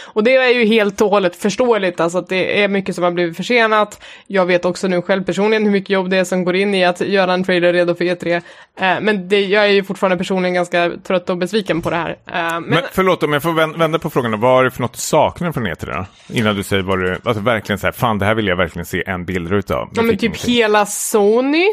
[0.04, 3.10] Och det är ju helt och hållet förståeligt, alltså att det är mycket som har
[3.10, 4.02] blivit försenat.
[4.26, 6.84] Jag vet också nu själv personligen hur mycket jobb det är som går in i
[6.84, 8.34] att göra en trailer redo för E3.
[8.80, 12.10] Eh, men det, jag är ju fortfarande personligen ganska trött och besviken på det här.
[12.10, 14.40] Eh, men, Men förlåt om jag får vän- vända på frågan.
[14.40, 16.06] Vad är det för något du saknar från E3 då?
[16.34, 18.86] Innan du säger vad du, alltså verkligen så här, fan det här vill jag verkligen
[18.86, 19.88] se en bild utav.
[19.94, 20.54] Ja men typ ingenting.
[20.54, 21.66] hela Sony.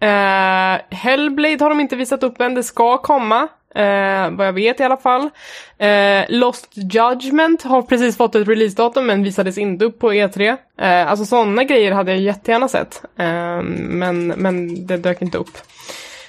[0.00, 3.48] Eh, Hellblade har de inte visat upp än, det ska komma.
[3.76, 5.30] Eh, vad jag vet i alla fall.
[5.78, 10.56] Eh, Lost Judgment har precis fått ett releasedatum men visades inte upp på E3.
[10.80, 13.02] Eh, alltså sådana grejer hade jag jättegärna sett.
[13.18, 15.58] Eh, men, men det dök inte upp.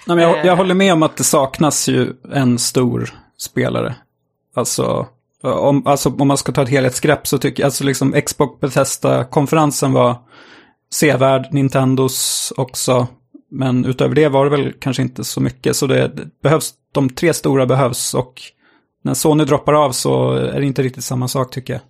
[0.07, 0.55] Nej, men jag, jag Eh.
[0.55, 3.95] håller med om att det saknas ju en stor spelare.
[4.55, 5.07] Alltså,
[5.43, 9.93] om, alltså om man ska ta ett helhetsgrepp så tycker jag, alltså liksom Xbox Bethesda-konferensen
[9.93, 10.15] var
[10.93, 13.07] sevärd, Nintendos också.
[13.49, 15.75] Men utöver det var det väl kanske inte så mycket.
[15.75, 16.11] Så det,
[16.43, 18.41] behövs, de tre stora behövs och
[19.03, 21.81] när Sony droppar av så är det inte riktigt samma sak tycker jag.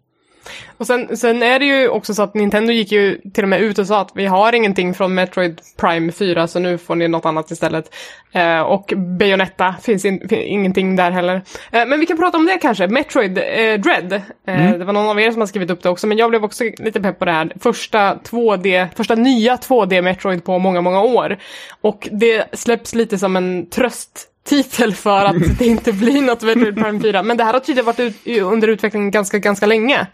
[0.78, 3.62] Och sen, sen är det ju också så att Nintendo gick ju till och med
[3.62, 7.08] ut och sa att vi har ingenting från Metroid Prime 4 så nu får ni
[7.08, 7.94] något annat istället.
[8.32, 11.36] Eh, och Bayonetta finns in, fin, ingenting där heller.
[11.72, 12.88] Eh, men vi kan prata om det kanske.
[12.88, 14.14] Metroid eh, Dread.
[14.48, 16.44] Eh, Det var någon av er som har skrivit upp det också men jag blev
[16.44, 17.52] också lite pepp på det här.
[17.60, 21.38] Första 2D, första nya 2D Metroid på många, många år.
[21.82, 26.76] Och det släpps lite som en tröst titel för att det inte blir något Metroid
[26.76, 27.24] Prime 4.
[27.24, 30.08] Men det här har tydligen varit ut, under utveckling ganska, ganska länge.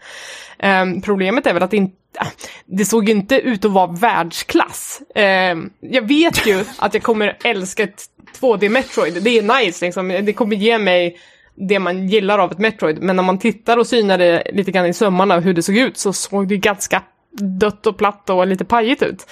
[0.58, 1.96] Ehm, problemet är väl att det inte,
[2.66, 5.00] det såg inte ut att vara världsklass.
[5.14, 8.02] Ehm, jag vet ju att jag kommer älska ett
[8.40, 9.22] 2D Metroid.
[9.22, 10.08] Det är nice liksom.
[10.08, 11.16] Det kommer ge mig
[11.54, 13.02] det man gillar av ett Metroid.
[13.02, 15.98] Men när man tittar och synar det lite grann i sömmarna hur det såg ut
[15.98, 17.02] så såg det ganska
[17.60, 19.26] dött och platt och lite pajigt ut.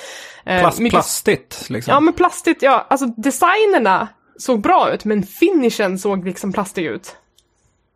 [0.44, 1.92] Ehm, Plast, mycket- plastigt liksom.
[1.92, 2.86] Ja men plastigt, ja.
[2.90, 4.08] Alltså designerna
[4.42, 7.16] såg bra ut men finishen såg liksom plastig ut.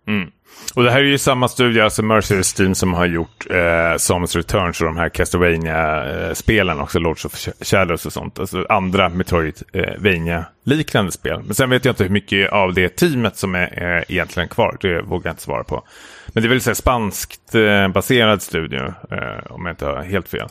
[0.09, 0.31] Mm.
[0.75, 4.37] Och det här är ju samma studie, alltså Merciless Steam, som har gjort eh, Samus
[4.37, 8.39] Returns och de här Castlevania-spelen också, Lords of Shadows och sånt.
[8.39, 11.43] Alltså andra Metroidvania-liknande eh, spel.
[11.45, 14.77] Men sen vet jag inte hur mycket av det teamet som är, är egentligen kvar.
[14.81, 15.83] Det vågar jag inte svara på.
[16.27, 20.03] Men det är väl så här spanskt eh, baserad studio, eh, om jag inte har
[20.03, 20.49] helt fel.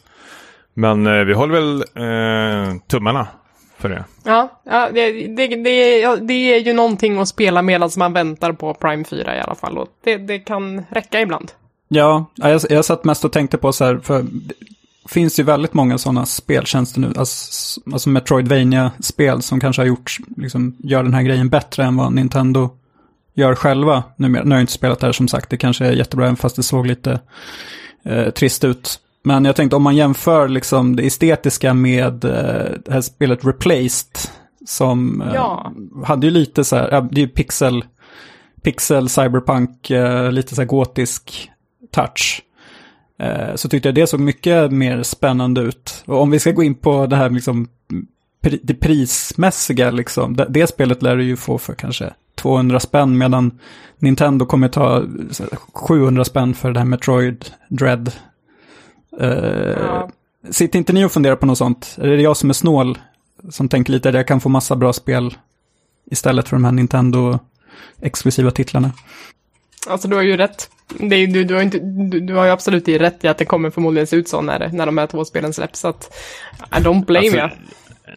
[0.73, 3.27] Men eh, vi håller väl eh, tummarna
[3.85, 4.05] för det.
[4.23, 8.73] Ja, ja det, det, det, det är ju någonting att spela medan man väntar på
[8.73, 9.77] Prime 4 i alla fall.
[9.77, 11.51] Och det, det kan räcka ibland.
[11.87, 14.53] Ja, jag, jag satt mest och tänkte på så här, för det
[15.09, 20.75] finns ju väldigt många sådana speltjänster nu, alltså, alltså Metroidvania-spel som kanske har gjort, liksom,
[20.79, 22.69] gör den här grejen bättre än vad Nintendo
[23.33, 24.43] gör själva numera.
[24.43, 26.55] Nu har jag inte spelat det här som sagt, det kanske är jättebra, även fast
[26.55, 27.19] det såg lite
[28.03, 28.99] eh, trist ut.
[29.25, 34.31] Men jag tänkte om man jämför liksom det estetiska med eh, det här spelet Replaced,
[34.65, 35.71] som eh, Ja.
[36.03, 37.85] hade ju lite så här, det är ju pixel,
[38.61, 41.51] pixel, cyberpunk, eh, lite så här gotisk
[41.91, 42.41] touch.
[43.55, 46.03] Så tyckte jag det såg mycket mer spännande ut.
[46.05, 47.67] Och om vi ska gå in på det här liksom,
[48.41, 53.17] pri, det prismässiga, liksom, det, det spelet lär du ju få för kanske 200 spänn,
[53.17, 53.59] medan
[53.99, 58.11] Nintendo kommer ta så här, 700 spänn för det här Metroid Dread.
[59.19, 59.29] Eh,
[59.79, 60.09] Ja.
[60.51, 61.95] Sitter inte ni och funderar på något sånt?
[62.01, 62.97] Är det jag som är snål
[63.49, 65.37] som tänker lite att jag kan få massa bra spel
[66.11, 68.91] istället för de här Nintendo-exklusiva titlarna?
[69.87, 70.69] Alltså du har ju rätt.
[70.99, 73.37] Det är, ju- du, du, har inte, du, du har ju absolut rätt i att
[73.37, 75.79] det kommer förmodligen se ut så när, när de här två spelen släpps.
[75.79, 76.09] Så att,
[76.71, 77.49] I don't blame Alltså, you.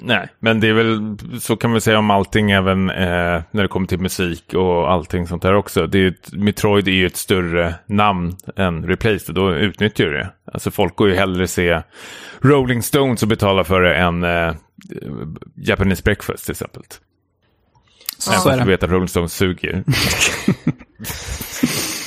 [0.00, 3.68] Nej, men det är väl så kan vi säga om allting även eh, när det
[3.68, 5.86] kommer till musik och allting sånt där också.
[5.86, 10.10] Det är ju ett, Metroid är ju ett större namn än Replaced då utnyttjar ju
[10.10, 10.30] det.
[10.52, 11.82] Alltså folk går ju hellre se
[12.40, 14.54] Rolling Stones och betala för det än eh,
[15.54, 16.82] Japanese Breakfast till exempel.
[18.18, 19.84] Så, Även fast vi vet att Rolling Stones suger.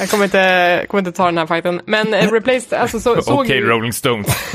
[0.01, 1.81] Jag kommer inte, kommer inte ta den här fighten.
[1.85, 3.67] Men eh, Replaced, alltså så, Okej, såg ju...
[3.67, 4.27] Rolling Stones.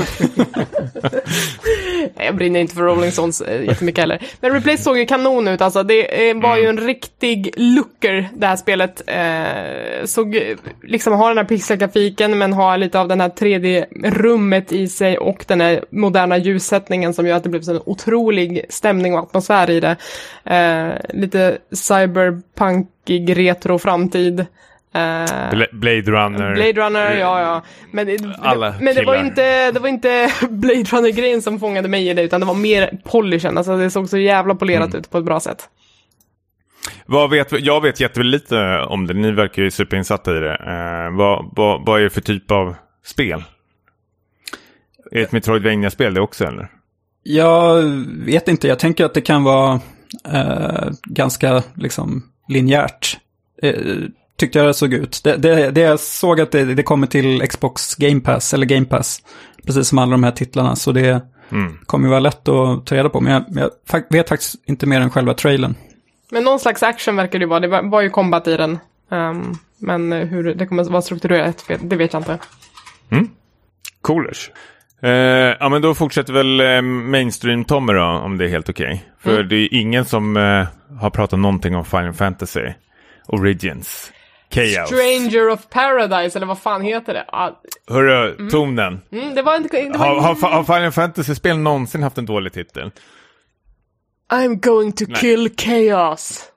[2.15, 4.21] Jag brinner inte för Rolling Stones eh, jättemycket heller.
[4.39, 5.83] Men Replaced såg ju kanon ut alltså.
[5.83, 9.01] Det eh, var ju en riktig looker det här spelet.
[9.07, 14.87] Eh, såg liksom har den här pixelgrafiken men har lite av den här 3D-rummet i
[14.87, 19.13] sig och den här moderna ljussättningen som gör att det blev så en otrolig stämning
[19.13, 19.95] och atmosfär i det.
[20.45, 24.45] Eh, lite cyberpunkig retro framtid.
[24.97, 26.53] Eh, Bla- Blade Runner.
[26.55, 27.61] Blade Runner, ja ja.
[27.91, 28.21] Men, det,
[28.81, 32.39] men det var inte, det var inte Blade Runner-grejen som fångade mig i det, utan
[32.39, 33.57] det var mer polishen.
[33.57, 34.99] Alltså det såg så jävla polerat Mm.
[34.99, 35.69] ut på ett bra sätt.
[37.05, 39.13] Vad vet, jag vet jättelite om det.
[39.13, 40.53] Ni verkar ju superinsatta i det.
[40.55, 43.43] Eh, vad, vad, vad är det för typ av spel?
[45.11, 46.67] Är det ett Metroidvania-spel det också eller?
[47.23, 47.83] Jag
[48.25, 49.79] vet inte, jag tänker att det kan vara
[50.33, 53.17] eh, ganska liksom linjärt.
[53.61, 53.73] Eh,
[54.37, 55.21] tyckte jag det såg ut.
[55.23, 58.85] Det, det, det jag såg att det, det kommer till Xbox Game Pass, eller Game
[58.85, 59.21] Pass,
[59.65, 60.75] precis som alla de här titlarna.
[60.75, 61.21] Så det
[61.51, 61.77] Mm.
[61.85, 63.21] kommer ju vara lätt att ta reda på.
[63.21, 65.75] Men jag, jag vet faktiskt inte mer än själva trailern.
[66.31, 67.59] Men någon slags action verkar det ju vara.
[67.59, 68.79] Det var, var ju combat i den.
[69.11, 72.39] Ehm, men hur det kommer att vara strukturerat, det vet jag inte.
[74.01, 74.51] Coolers.
[75.01, 75.09] Eh,
[75.59, 79.05] ja men då fortsätter väl eh, Mainstream-Tommy då, om det är helt okej.
[79.19, 79.47] För Mm.
[79.47, 80.67] det är ingen som eh,
[80.99, 82.61] har pratat någonting om Final Fantasy
[83.25, 84.11] Origins.
[84.53, 84.87] Chaos.
[84.89, 87.25] Stranger of Paradise, eller vad fan heter det?
[87.27, 87.51] Ah,
[87.89, 89.01] Hörru, tonen.
[89.11, 89.81] mm, det var inte...
[89.81, 92.91] Det var Har, har, har Final Fantasy-spel någonsin haft en dålig titel?
[94.31, 96.43] I'm going to kill chaos.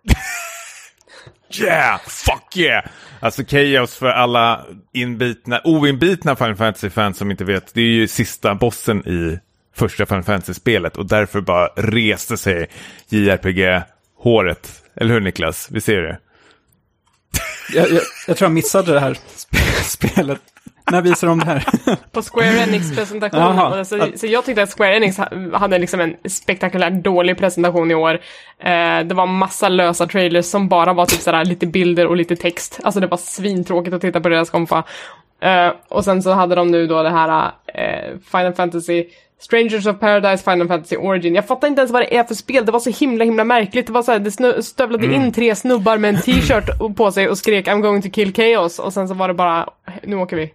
[1.61, 1.99] Yeah!
[2.01, 2.85] Fuck yeah!
[3.21, 8.55] Alltså Chaos för alla inbitna, oinbitna Final Fantasy-fans som inte vet, det är ju sista
[8.55, 9.39] bossen i
[9.75, 12.67] första Final Fantasy-spelet och därför bara reste sig
[13.09, 14.83] JRPG-håret.
[14.97, 15.69] Eller hur Niklas?
[15.71, 16.19] Vi ser det.
[17.75, 20.41] Jag, jag, jag tror jag missade det här sp- spelet.
[20.91, 21.65] När visar de det här?
[22.13, 23.41] På Square Enix presentation.
[23.41, 23.81] Jaha.
[23.81, 27.91] Och Så, så jag tyckte att Square Enix ha- hade liksom en spektakulärt dålig presentation
[27.91, 28.15] i år.
[28.59, 32.37] Eh, det var massa lösa trailers som bara var typ sådär lite bilder och lite
[32.37, 32.81] text.
[32.83, 34.85] Alltså det var svintråkigt att titta på deras konfa.
[35.43, 39.05] Eh, och sen så hade de nu då det här eh, Final Fantasy
[39.41, 41.35] Strangers of Paradise, Final Fantasy Origin.
[41.35, 42.67] Jag fattar inte ens vad det är för spel.
[42.67, 43.87] Det var så himla himla märkligt.
[43.87, 47.39] Det var så här, det stövlade in tre snubbar med en t-shirt på sig och
[47.39, 48.79] skrek I'm going to kill chaos.
[48.79, 49.69] Och sen så var det bara,
[50.03, 50.53] nu åker vi.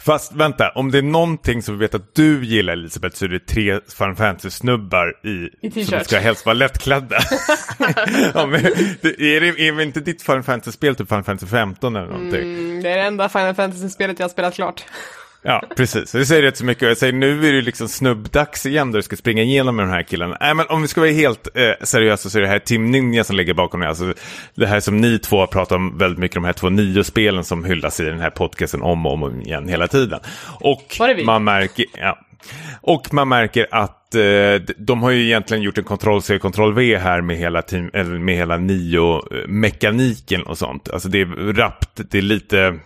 [0.00, 3.28] Fast vänta, om det är någonting som vi vet att du gillar Elisabeth så är
[3.28, 7.16] det tre Final Fantasy-snubbar i, I som ska helst vara lättklädda.
[8.34, 8.62] ja, men,
[9.02, 12.40] det, är, det, är inte ditt Final Fantasy-spel typ Final Fantasy 15 eller någonting?
[12.40, 14.84] Mm, Det är det enda Final Fantasy-spelet jag har spelat klart.
[15.42, 16.12] Ja, precis.
[16.12, 16.88] Det säger rätt så mycket.
[16.88, 19.90] Jag säger nu är det liksom snubbdags igen där du ska springa igenom med de
[19.90, 20.36] här killarna.
[20.40, 23.24] Nej, men om vi ska vara helt eh, seriösa så är det här Tim Ninja
[23.24, 23.88] som ligger bakom det.
[23.88, 24.14] Alltså,
[24.54, 27.64] det här som ni två har pratat om väldigt mycket, de här två nio-spelen som
[27.64, 30.20] hyllas i den här podcasten om och om igen hela tiden.
[30.60, 32.18] Och man märker, ja.
[32.80, 37.36] Och man märker att eh, de har ju egentligen gjort en Ctrl-C, Ctrl-V här med
[37.36, 40.90] hela, team, eller med hela Nio-mekaniken och sånt.
[40.90, 42.78] Alltså det är rappt, det är lite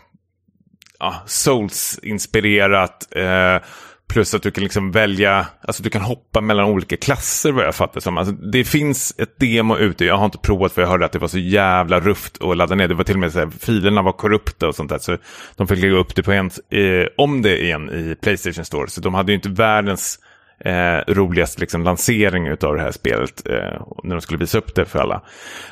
[1.02, 3.16] ja, Souls-inspirerat.
[3.16, 3.62] Eh,
[4.08, 7.74] plus att du kan liksom välja, alltså du kan hoppa mellan olika klasser vad jag
[7.74, 8.18] fattar som.
[8.18, 11.18] Alltså, det finns ett demo ute, jag har inte provat för jag hörde att det
[11.18, 12.88] var så jävla rufft att ladda ner.
[12.88, 14.98] Det var till och med så här, filerna var korrupta och sånt där.
[14.98, 15.18] Så
[15.56, 18.88] de fick lägga upp det på en, eh, om det igen i Playstation Store.
[18.88, 20.18] Så de hade ju inte världens
[20.64, 24.84] eh, roligaste liksom, lansering av det här spelet eh, när de skulle visa upp det
[24.84, 25.22] för alla.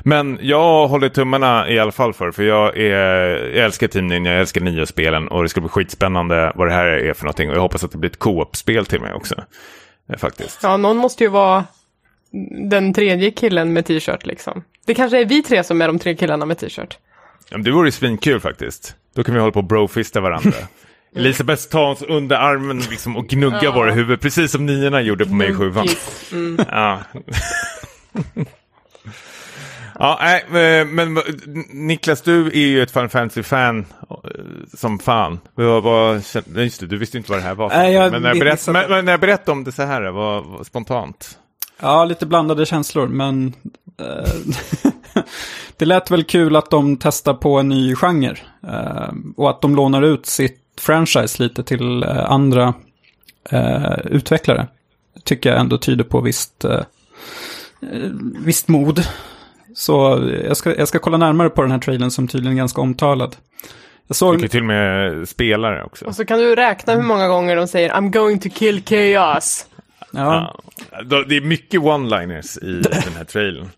[0.01, 2.95] Men jag håller tummarna i alla fall för, för jag, är,
[3.55, 6.87] jag älskar Team Ninja, jag älskar nio-spelen och det ska bli skitspännande vad det här
[6.87, 9.35] är för någonting och jag hoppas att det blir ett co-op-spel till mig också.
[10.13, 10.63] Eh, faktiskt.
[10.63, 11.65] Ja, någon måste ju vara
[12.71, 14.65] den tredje killen med t-shirt liksom.
[14.87, 16.99] Det kanske är vi tre som är de tre killarna med t-shirt.
[17.51, 18.97] Ja, det vore ju svinkul faktiskt.
[19.15, 20.53] Då kan vi hålla på och brofista varandra.
[21.17, 23.73] Elisabeth tar oss under armen liksom och gnuggar Ja.
[23.73, 25.87] våra huvud, precis som niorna gjorde på mig i sjuan.
[26.33, 26.59] Mm.
[26.69, 27.01] Ja.
[29.99, 30.19] ja,
[30.51, 31.25] nej, eh, men vad-
[31.73, 34.17] Niklas, du är ju ett Final Fantasy-fan eh,
[34.77, 35.41] som fan.
[35.55, 37.69] Vad, vad, just det, du visste inte vad det här var.
[37.69, 40.11] Nej, jag men, när jag berätt, men, men när jag berättade om det så här,
[40.11, 41.39] vad, vad spontant.
[41.83, 43.55] Ja, lite blandade känslor, men
[44.01, 44.31] eh,
[45.77, 48.37] det lät väl kul att de testar på en ny genre.
[48.69, 52.75] Eh, och att de lånar ut sitt franchise lite till eh, andra
[53.51, 54.67] eh, utvecklare.
[55.25, 56.81] Tycker jag ändå tyder på visst, eh,
[58.45, 59.07] visst mod.
[59.75, 62.81] Så jag ska, jag ska kolla närmare på den här trailern som tydligen är ganska
[62.81, 63.37] omtalad.
[64.07, 66.05] Jag såg, ju till och med spelare också.
[66.05, 69.67] Och så kan du räkna hur många gånger de säger I'm going to kill chaos.
[70.11, 70.57] ja,
[70.91, 71.25] Ja.
[71.29, 73.69] Det är mycket one-liners i den här trailern.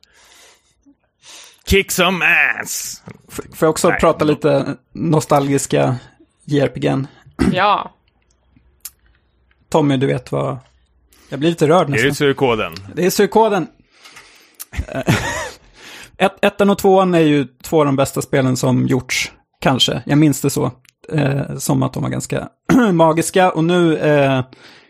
[1.67, 3.03] kick some ass!
[3.29, 4.01] Får jag också Nej.
[4.01, 5.97] prata lite nostalgiska
[6.47, 7.07] JRPG'n?
[7.53, 7.91] Ja.
[9.69, 10.59] Tommy, du vet vad...
[11.29, 12.15] Jag blir lite rörd Är det nästan.
[12.15, 12.73] surkoden?
[12.95, 13.67] Det är surkoden.
[14.89, 15.15] Eh,
[16.17, 20.03] Ett, ettan och tvåan är ju två av de bästa spelen som gjorts, kanske.
[20.07, 20.71] Jag minns det så.
[21.13, 22.49] Eh, som att de var ganska
[22.93, 23.51] magiska.
[23.51, 24.45] Och nu eh,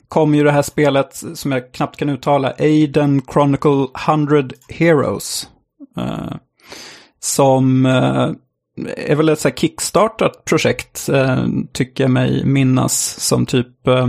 [0.08, 5.48] kom ju det här spelet som jag knappt kan uttala, Aiden Chronicle 100 Heroes.
[5.96, 6.32] Eh,
[7.20, 8.30] som eh,
[8.96, 13.86] är väl ett så här kickstartat projekt, eh, tycker jag mig minnas, som typ...
[13.86, 14.08] Eh,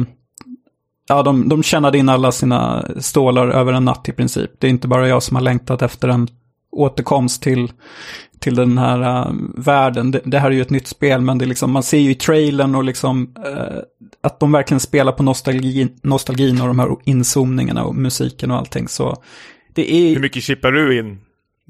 [1.08, 4.52] Ja, de, de tjänade in alla sina stålar över en natt i princip.
[4.60, 6.28] Det är inte bara jag som har längtat efter en
[6.72, 7.72] återkomst till,
[8.40, 10.12] till den här äh, världen.
[10.12, 12.16] Det, det här är ju ett nytt spel, men det liksom, man ser ju i
[12.16, 13.78] trailern och liksom äh,
[14.24, 18.88] att de verkligen spelar på nostalgin, nostalgin och de här inzoomningarna och musiken och allting.
[18.88, 19.24] Så
[19.74, 21.20] det är Hur mycket chippar du in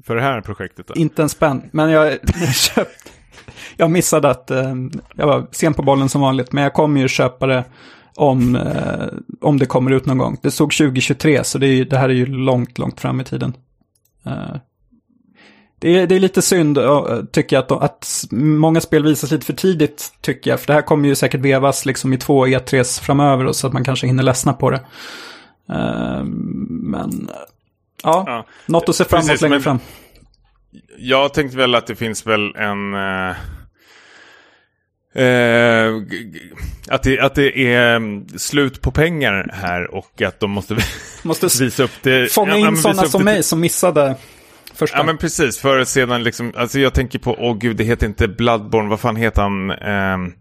[0.06, 0.94] för det här projektet då?
[0.94, 2.12] inte en spänn, men jag,
[2.54, 3.10] köpte...
[3.76, 4.74] Jag missade att, eh,
[5.14, 7.64] jag var sen på bollen som vanligt, men jag kommer ju köpa det
[8.14, 9.06] om, eh,
[9.40, 10.36] om det kommer ut någon gång.
[10.42, 13.24] Det stod 2023, så det, är, ju- det här är ju långt, långt fram i
[13.24, 13.56] tiden.
[14.26, 14.56] Eh,
[15.78, 19.46] det, är, det är lite synd, eh, tycker jag, att, att många spel visas lite
[19.46, 20.60] för tidigt, tycker jag.
[20.60, 23.84] För det här kommer ju säkert vevas liksom i två E3s framöver, så att man
[23.84, 24.80] kanske hinner ledsna på det.
[25.70, 27.36] Eh, men, eh,
[28.04, 28.46] ja, Ja.
[28.66, 29.78] något att se fram emot längre fram.
[30.98, 32.94] Jag tänkte väl att det finns väl en...
[32.94, 33.36] eh,
[35.24, 35.92] eh,
[36.88, 40.76] att, det, att det är mm, slut på pengar här och att de måste
[41.22, 42.32] Måste visa upp det.
[42.32, 44.16] fånga ja, in visa sådana som det mig som missade
[44.74, 44.96] första.
[44.98, 48.28] Ja men precis, för sedan liksom, alltså jag tänker på, åh gud det heter inte
[48.28, 49.70] Bloodborne, vad fan heter han?
[49.70, 50.32] Eh,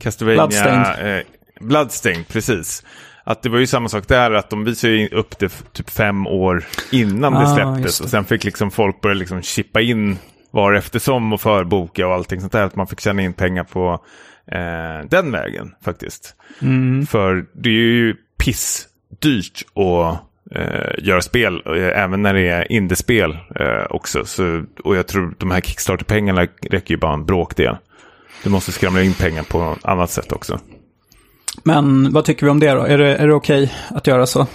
[0.00, 0.46] Castlevania.
[0.46, 1.18] Bloodstained.
[1.18, 1.24] Eh,
[1.60, 2.82] Bloodstained, precis.
[3.24, 6.26] Att det var ju samma sak där, att de visade ju upp det typ fem
[6.26, 7.84] år innan det Ah, släpptes.
[7.84, 8.04] just det.
[8.04, 10.18] Och sen fick liksom folk börja liksom chippa in
[10.50, 12.62] var eftersom och förboka och allting sånt där.
[12.64, 14.04] Att man fick tjäna in pengar på
[14.52, 16.34] eh, den vägen faktiskt.
[16.62, 17.06] Mm.
[17.06, 20.20] För det är ju pissdyrt att
[20.56, 24.24] eh, göra spel, eh, även när det är indiespel eh, också.
[24.24, 27.76] Så, och jag tror de här Kickstarter-pengarna räcker ju bara en bråkdel.
[28.42, 30.60] Du måste skramla in pengar på annat sätt också.
[31.62, 32.82] Men vad tycker vi om det då?
[32.82, 34.46] Är det, är det okej att göra så?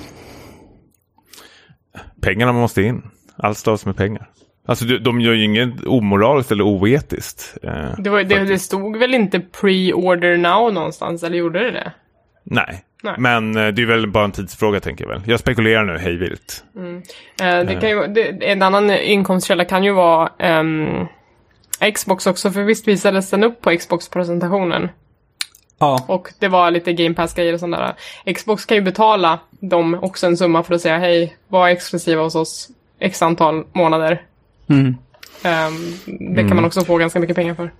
[2.21, 3.01] Pengarna måste in.
[3.37, 4.29] Allt stavas med pengar.
[4.65, 7.57] Alltså de, gör ju inget omoraliskt eller oetiskt.
[7.63, 11.91] Eh, Det, var, det, det stod väl inte pre-order now någonstans, eller gjorde det det?
[12.43, 12.83] Nej.
[13.03, 13.15] Nej.
[13.17, 15.21] men eh, det är väl bara en tidsfråga tänker jag väl.
[15.25, 16.63] Jag spekulerar nu hej vilt.
[17.41, 21.05] Eh, det kan ju, det, en annan inkomstkälla kan ju vara ehm,
[21.93, 24.89] Xbox också, för visst visades den upp på Xbox-presentationen?
[25.79, 28.33] Ja, Och det var lite Game Pass-grejer och sånt där.
[28.33, 32.35] Xbox kan ju betala dem också en summa för att säga hej, var exklusiva hos
[32.35, 34.21] oss x antal månader.
[34.69, 34.95] mm.
[35.43, 35.93] Ehm,
[36.35, 37.71] det kan man också få ganska mycket pengar för.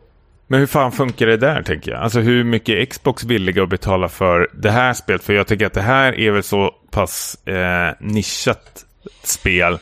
[0.48, 2.02] Men hur fan funkar det där tänker jag?
[2.02, 5.24] Alltså hur mycket är Xbox villiga att betala för det här spelet?
[5.24, 8.86] För jag tycker att det här är väl så pass eh, nischat
[9.24, 9.80] spel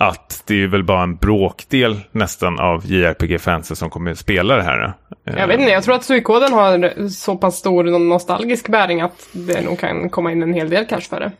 [0.00, 4.62] att det är väl bara en bråkdel nästan av JRPG-fansen som kommer att spela det
[4.62, 4.92] här.
[5.26, 9.28] Eh, Jag vet inte, jag tror att Suikoden har så pass stor nostalgisk bäring att
[9.32, 11.32] det nog kan komma in en hel del cash för det.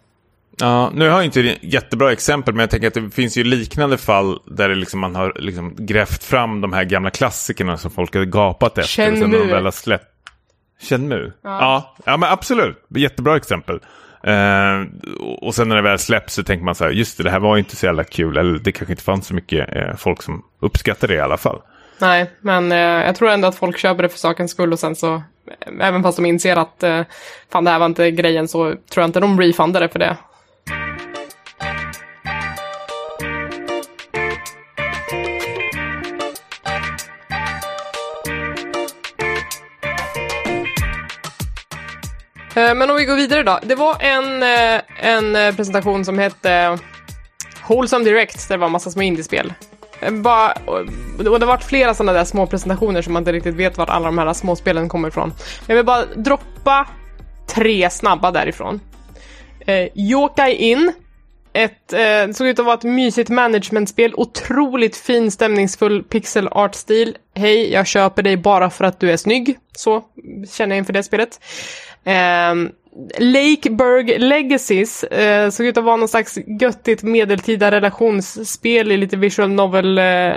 [0.61, 3.45] Ja, nu har jag inte ett jättebra exempel, men jag tänker att det finns ju
[3.45, 7.91] liknande fall där det liksom man har liksom grävt fram de här gamla klassikerna som
[7.91, 8.83] folk har gapat efter.
[9.13, 9.55] och sen när de Shenmue.
[9.55, 10.05] väl har släppt...
[10.89, 11.33] Shenmue?
[11.43, 11.95] Ja.
[12.05, 12.77] ja, men absolut.
[12.95, 13.81] Jättebra exempel.
[14.29, 14.87] Eh,
[15.43, 17.41] och- sen när det väl släpps så tänker man så här, just det, det här
[17.41, 18.37] var ju inte så jävla kul.
[18.37, 21.61] Eller det kanske inte fanns så mycket eh, folk som uppskattade det i alla fall.
[22.01, 24.97] Nej, men eh, jag tror ändå att folk köper det för sakens skull och sen
[24.97, 27.01] så, eh, även fast de inser att eh,
[27.53, 30.17] fan det här var inte grejen så tror jag inte de refundar det för det.
[42.59, 43.59] Eh, men om vi går vidare då.
[43.63, 46.79] Det var en, eh, en eh, presentation som hette
[47.69, 49.53] Wholesome Direct, där det var en massa små indiespel.
[50.11, 50.85] Bara, och
[51.25, 54.07] det har varit flera sådana där små presentationer som man inte riktigt vet vart alla
[54.07, 55.33] de här små spelen kommer ifrån.
[55.67, 56.89] Jag vill bara droppa
[57.47, 58.81] tre snabba därifrån.
[59.67, 60.93] Eh, Yokai In.
[61.53, 67.17] Ett, eh, det såg ut att vara ett mysigt managementspel, otroligt fin stämningsfull pixel art-stil.
[67.35, 69.59] Hej, jag köper dig bara för att du är snygg.
[69.77, 70.03] Så
[70.53, 71.41] känner jag inför det spelet.
[72.05, 72.55] Eh,
[73.19, 79.51] Lakeburg Legacies eh, såg ut att vara någon slags göttigt medeltida relationsspel i lite visual
[79.51, 80.33] novel eh,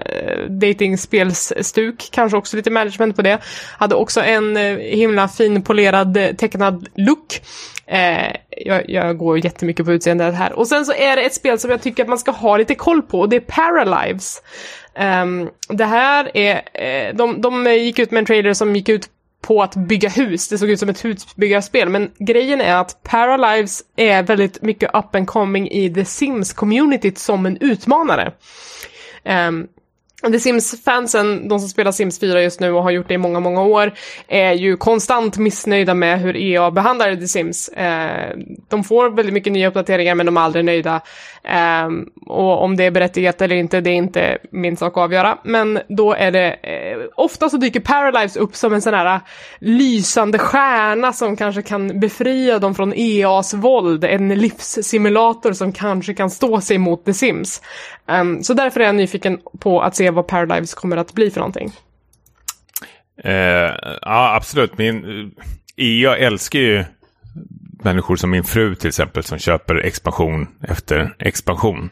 [0.49, 2.09] datingspelsstuk.
[2.11, 3.39] Kanske också lite management på det.
[3.77, 7.41] Hade också en eh, himla fin polerad eh, tecknad look.
[7.85, 10.53] Eh, jag, jag går jättemycket på utseendet här.
[10.53, 12.75] Och sen så är det ett spel som jag tycker att man ska ha lite
[12.75, 14.41] koll på och det är Paralives.
[15.23, 19.09] Um, det här är, eh, de, de gick ut med en trailer som gick ut
[19.41, 20.47] på att bygga hus.
[20.47, 25.15] Det såg ut som ett husbyggarspel, men grejen är att Paralives är väldigt mycket up
[25.15, 28.33] and coming i The Sims-communityt som en utmanare.
[29.25, 29.67] Um,
[30.21, 33.39] The Sims-fansen, de som spelar Sims 4 just nu och har gjort det i många,
[33.39, 33.93] många år,
[34.27, 37.69] är ju konstant missnöjda med hur EA behandlar The Sims.
[37.69, 38.37] Eh,
[38.69, 41.01] de får väldigt mycket nya uppdateringar men de är aldrig nöjda.
[41.43, 41.89] Eh,
[42.25, 45.37] och om det är berättigat eller inte, det är inte min sak att avgöra.
[45.43, 49.21] Men då är det, eh, ofta så dyker Paralives upp som en sån här eh,
[49.59, 54.03] lysande stjärna som kanske kan befria dem från EAs våld.
[54.03, 57.61] En livssimulator som kanske kan stå sig mot The Sims.
[58.07, 61.39] Ehm, så därför är jag nyfiken på att se vad Paralives kommer att bli för
[61.39, 61.71] någonting.
[63.23, 63.33] Eh,
[64.01, 64.77] ja, absolut.
[64.77, 65.31] Min,
[65.75, 66.85] jag älskar ju
[67.83, 71.89] människor som min fru till exempel som köper expansion efter expansion.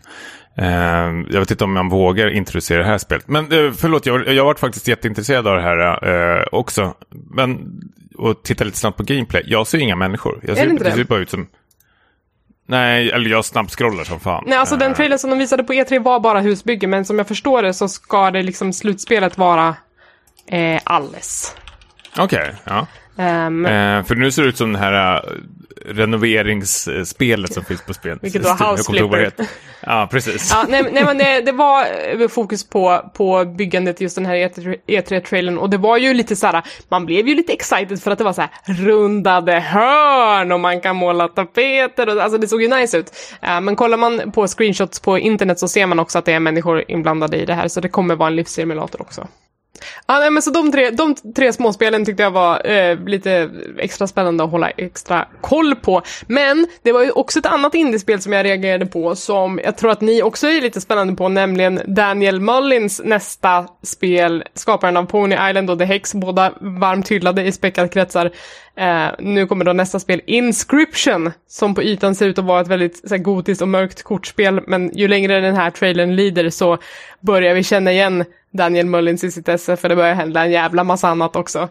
[0.58, 3.28] Eh, jag vet inte om man vågar introducera det här spelet.
[3.28, 6.94] Men eh, förlåt, jag, jag varit faktiskt jätteintresserad av det här eh, också.
[7.10, 7.82] Men,
[8.16, 9.44] och titta lite snabbt på gameplay.
[9.46, 10.40] Jag ser inga människor.
[10.44, 11.48] Jag ser, ser bara ut som...
[12.70, 14.44] Nej, eller jag snabbscrollar som fan.
[14.48, 17.18] Nej, alltså den Eh, trailern som de visade på E3 var bara husbygge, men som
[17.18, 19.76] jag förstår det så ska det liksom slutspelet vara
[20.48, 21.56] eh, alles.
[22.18, 22.88] Okej, ja.
[23.18, 25.32] Ehm, Eh, för nu ser det ut som det här uh,
[25.86, 28.20] renoveringsspelet som finns på spel.
[28.22, 29.32] Vilket var House Flipper.
[29.82, 30.52] Ja, precis.
[30.52, 31.86] Ja, nej, nej men det, det var
[32.22, 34.36] eh, fokus på, på byggandet just den här
[34.88, 38.18] E3-trailern och det var ju lite så här, man blev ju lite excited för att
[38.18, 42.62] det var så här rundade hörn och man kan måla tapeter och alltså det såg
[42.62, 43.12] ju nice ut.
[43.42, 46.40] Eh, men kollar man på screenshots på internet så ser man också att det är
[46.40, 49.28] människor inblandade i det här så det kommer vara en livssimulator också.
[50.08, 54.08] Ja, nej, men så de tre, de tre småspelen tyckte jag var eh, lite extra
[54.08, 56.02] spännande att hålla extra koll på.
[56.28, 59.92] Men det var ju också ett annat indiespel som jag reagerade på som jag tror
[59.92, 65.36] att ni också är lite spännande på, nämligen Daniel Mullins nästa spel, skaparen av Pony
[65.50, 68.32] Island och The Hex, båda varmt hyllade i späckade kretsar.
[68.76, 72.68] Eh, nu kommer då nästa spel, Inscription, som på ytan ser ut att vara ett
[72.68, 76.78] väldigt så här, gotiskt och mörkt kortspel, men ju längre den här trailern lider så
[77.20, 80.84] börjar vi känna igen Daniel Mullins i sitt esse, för det börjar hända en jävla
[80.84, 81.70] massa annat också.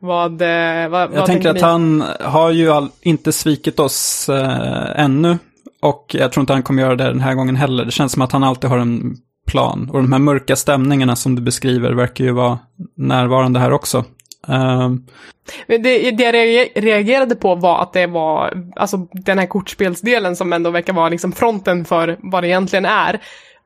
[0.00, 1.62] Vad, eh, vad, Jag vad tänker att ni?
[1.62, 5.38] han har ju all, inte svikit oss eh, ännu.
[5.80, 7.84] Och jag tror inte han kommer göra det den här gången heller.
[7.84, 9.16] Det känns som att han alltid har en
[9.46, 9.90] plan.
[9.92, 12.58] Och de här mörka stämningarna som du beskriver verkar ju vara
[12.96, 14.04] närvarande här också.
[14.48, 14.90] Eh,
[15.66, 20.52] Det, det jag reager- reagerade på var att det var, alltså den här kortspelsdelen som
[20.52, 23.20] ändå verkar vara liksom fronten för vad det egentligen är,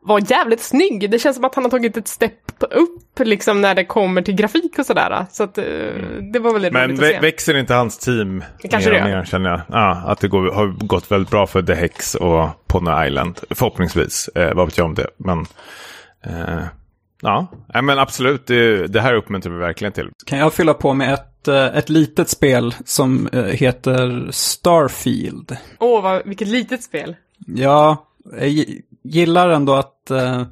[0.04, 1.10] var jävligt snygg.
[1.10, 2.32] Det känns som att han har tagit ett step
[2.70, 5.26] upp liksom när det kommer till grafik och sådär.
[5.30, 5.64] Så att eh,
[6.32, 7.20] det var väldigt Men roligt att se.
[7.20, 9.60] växer inte hans team Det kanske mer och mer känner jag.
[9.68, 13.40] Ja, att det går, har gått väldigt bra för The Hex och Pony Island.
[13.50, 14.28] Förhoppningsvis.
[14.34, 15.06] Eh, vad vet jag om det.
[15.16, 15.38] Men,
[16.24, 16.64] eh,
[17.22, 17.46] ja,
[17.82, 18.46] men absolut.
[18.46, 20.10] Det, det här uppmuntrar vi verkligen till.
[20.26, 25.56] kan jag fylla på med ett, eh, ett litet spel som eh, heter Starfield.
[25.78, 27.16] Åh, vad, vilket litet spel.
[27.46, 28.06] Ja,
[28.38, 30.42] jag gi- gillar ändå att eh,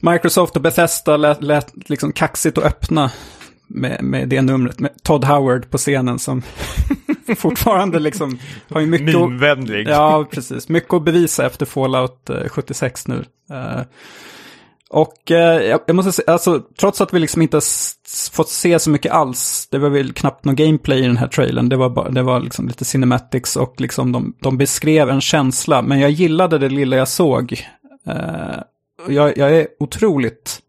[0.00, 3.10] Microsoft och Bethesda lät, lät liksom kaxigt och öppna
[3.66, 4.80] med, med det numret.
[4.80, 6.42] Med Todd Howard på scenen som
[7.36, 8.38] fortfarande liksom
[8.70, 9.88] har ju mycket att, Minvänlig.
[9.88, 10.68] Ja, precis.
[10.68, 13.24] Mycket att bevisa efter Fallout eh, 76 nu.
[13.50, 13.80] Eh,
[14.90, 17.62] och eh, jag, måste säga, alltså trots att vi liksom inte har
[18.32, 21.68] fått se så mycket alls, det var väl knappt någon gameplay i den här trailern,
[21.68, 25.82] det var, bara, det var liksom lite cinematics och liksom de, de beskrev en känsla,
[25.82, 27.66] men jag gillade det lilla jag såg.
[28.06, 28.62] Eh,
[29.08, 30.60] jag, jag är otroligt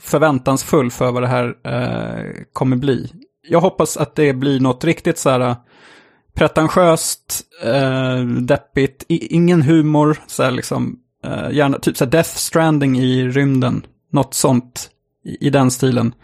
[0.00, 3.12] förväntansfull för vad det här eh, kommer bli.
[3.48, 5.56] Jag hoppas att det blir något riktigt så här eh,
[6.34, 12.36] pretentiöst, eh, deppigt, i, ingen humor, så här liksom, eh, gärna typ så här Death
[12.36, 14.90] Stranding i rymden, något sånt
[15.24, 16.14] i, i den stilen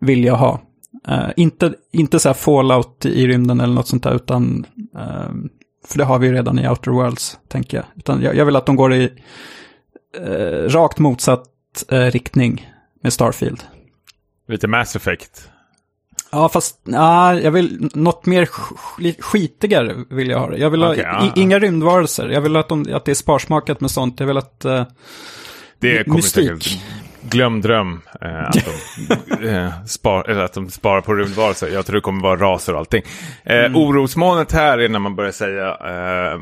[0.00, 0.60] vill jag ha.
[1.08, 5.32] Eh, inte, inte så här Fallout i rymden eller något sånt där, utan, eh,
[5.86, 7.86] för det har vi ju redan i Outer Worlds, tänker jag.
[7.96, 9.12] Utan jag, jag vill att de går i
[10.26, 11.44] eh, rakt motsatt
[11.88, 12.70] eh, riktning
[13.02, 13.62] med Starfield.
[14.48, 15.48] Lite Mass Effect.
[16.32, 20.56] Ja, fast nej, jag vill något mer sk- skitigare vill jag ha det.
[20.58, 21.32] Jag vill ha ja, i, ja.
[21.42, 22.28] inga rymdvarelser.
[22.28, 24.20] Jag vill att, de, att det är sparsmakat med sånt.
[24.20, 24.64] Jag vill att...
[24.64, 24.84] eh,
[25.78, 26.62] Det kommer Mystik.
[26.62, 26.82] säkert...
[27.30, 28.00] Glöm dröm.
[28.20, 28.66] Eh, att,
[29.38, 31.68] de, eh, spar, eller att de sparar på rymdvarelser.
[31.68, 33.02] Jag tror det kommer vara raser och allting.
[33.44, 36.38] Eh, Orosmolnet här är när man börjar säga eh,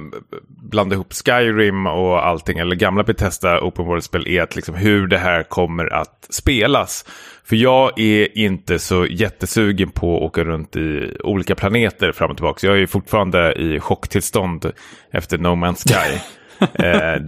[0.48, 2.58] blanda ihop Skyrim och allting.
[2.58, 7.04] Eller gamla Bethesda Open World-spel är att liksom hur det här kommer att spelas.
[7.44, 12.36] För jag är inte så jättesugen på att åka runt i olika planeter fram och
[12.36, 12.66] tillbaka.
[12.66, 14.72] Jag är fortfarande i chocktillstånd
[15.10, 16.18] efter No Man's Sky.
[16.74, 17.22] eh,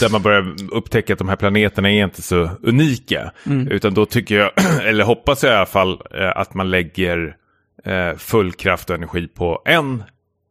[0.00, 3.32] där man börjar upptäcka att de här planeterna är inte så unika.
[3.70, 4.50] Utan då tycker jag,
[4.84, 7.36] eller hoppas jag i alla fall, eh, att man lägger
[7.84, 10.02] eh, full kraft och energi på en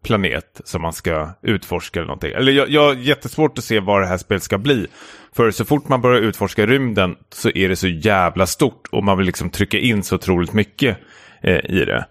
[0.04, 2.32] planet som man ska utforska eller någonting.
[2.32, 4.88] Eller jag, jag har jättesvårt att se vad det här spelet ska bli.
[5.36, 9.18] För så fort man börjar utforska rymden så är det så jävla stort och man
[9.18, 10.98] vill liksom trycka in så otroligt mycket
[11.42, 12.06] eh, i det.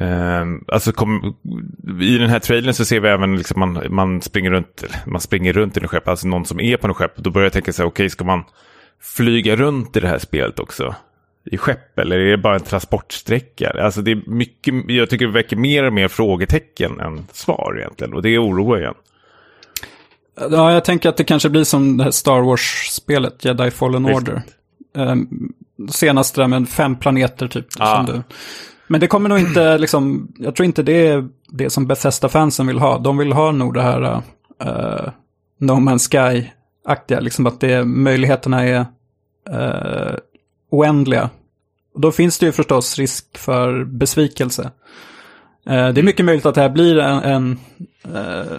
[0.00, 1.36] Um, alltså kom,
[2.00, 5.52] I den här trailern så ser vi även liksom man, man springer runt man springer
[5.52, 7.16] runt i en skepp, alltså någon som är på en skepp.
[7.16, 8.44] Då börjar jag tänka så här, okej okay, ska man
[9.02, 10.94] flyga runt i det här spelet också?
[11.44, 13.70] I skepp eller är det bara en transportsträcka?
[13.70, 18.14] Alltså det är mycket, jag tycker det väcker mer och mer frågetecken än svar egentligen
[18.14, 18.94] och det oroar igen.
[20.50, 24.16] Ja, jag tänker att det kanske blir som det här Star Wars-spelet, Jedi Fallen Visst.
[24.16, 24.42] Order.
[24.94, 25.52] Um,
[25.90, 27.66] senaste där med fem planeter typ.
[27.78, 28.04] Ja.
[28.06, 28.22] Som du.
[28.88, 32.78] Men det kommer nog inte, liksom, jag tror inte det är det som Bethesda-fansen vill
[32.78, 32.98] ha.
[32.98, 34.02] De vill ha nog det här
[34.64, 35.10] uh,
[35.58, 38.86] No Man's Sky-aktiga, liksom att det, möjligheterna är
[39.50, 40.16] uh,
[40.70, 41.30] oändliga.
[41.94, 44.70] Och då finns det ju förstås risk för besvikelse.
[45.66, 47.58] Eh, Det är mycket möjligt att det här blir en, en
[48.14, 48.58] eh,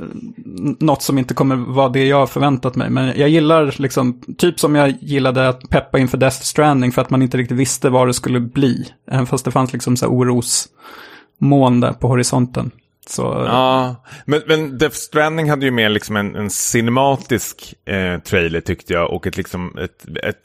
[0.79, 2.89] något som inte kommer vara det jag har förväntat mig.
[2.89, 7.09] Men jag gillar liksom, typ som jag gillade att peppa inför Death Stranding för att
[7.09, 8.87] man inte riktigt visste vad det skulle bli.
[9.11, 12.71] Även fast det fanns liksom så här orosmoln där på horisonten.
[13.09, 13.95] Så, eh, Ja,
[14.25, 19.13] men, men Death Stranding hade ju mer liksom en, en cinematisk eh, trailer tyckte jag.
[19.13, 20.43] Och ett, liksom, ett, ett,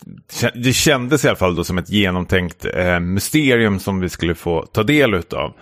[0.55, 4.67] det kändes i alla fall då som ett genomtänkt eh, mysterium som vi skulle få
[4.73, 5.53] ta del utav.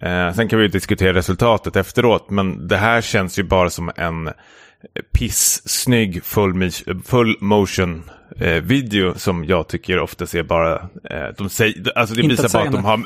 [0.00, 4.30] Eh, sen kan vi diskutera resultatet efteråt, men det här känns ju bara som en
[5.12, 6.70] pissnygg full,
[7.04, 10.74] full motion eh, video som jag tycker ofta ser bara,
[11.10, 13.04] eh, de säger, alltså det visar bara att de har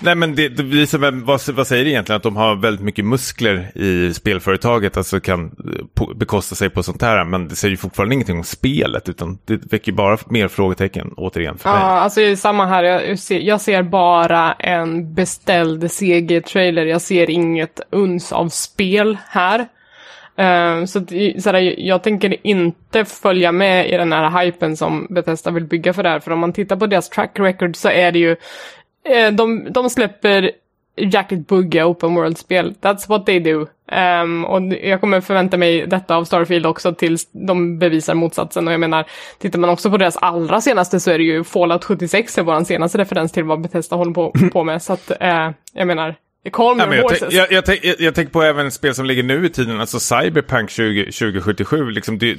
[0.00, 2.16] Nej men det, det visar väl, vad, vad säger det egentligen?
[2.16, 6.82] Att de har väldigt mycket muskler i spelföretaget, alltså kan eh, på, bekosta sig på
[6.82, 7.24] sånt här.
[7.24, 11.58] Men det säger ju fortfarande ingenting om spelet, utan det väcker bara mer frågetecken återigen
[11.58, 11.84] för Ja, mig.
[11.84, 12.82] alltså det är samma här.
[12.84, 16.86] Jag ser, jag ser bara en beställd CG-trailer.
[16.86, 19.60] Jag ser inget uns av spel här.
[20.36, 21.08] Eh, så att,
[21.42, 26.02] sådär, jag tänker inte följa med i den här hypen som Bethesda vill bygga för
[26.02, 26.20] det här.
[26.20, 28.36] För om man tittar på deras track record så är det ju,
[29.10, 30.50] Eh, de, de släpper
[30.98, 32.74] jäkligt buggiga open world-spel.
[32.80, 33.66] That's what they do.
[34.22, 38.66] Um, och jag kommer förvänta mig detta av Starfield också tills de bevisar motsatsen.
[38.66, 39.04] Och jag menar,
[39.38, 42.64] tittar man också på deras allra senaste så är det ju Fallout 76 är vår
[42.64, 44.82] senaste referens till vad Bethesda håller på, på med.
[44.82, 46.14] Så att, uh, jag menar,
[46.86, 47.34] men jag, horses.
[47.34, 50.70] jag, jag, jag, jag tänker på även spel som ligger nu i tiden, alltså Cyberpunk
[50.70, 51.90] 20, 2077.
[51.90, 52.36] Liksom det,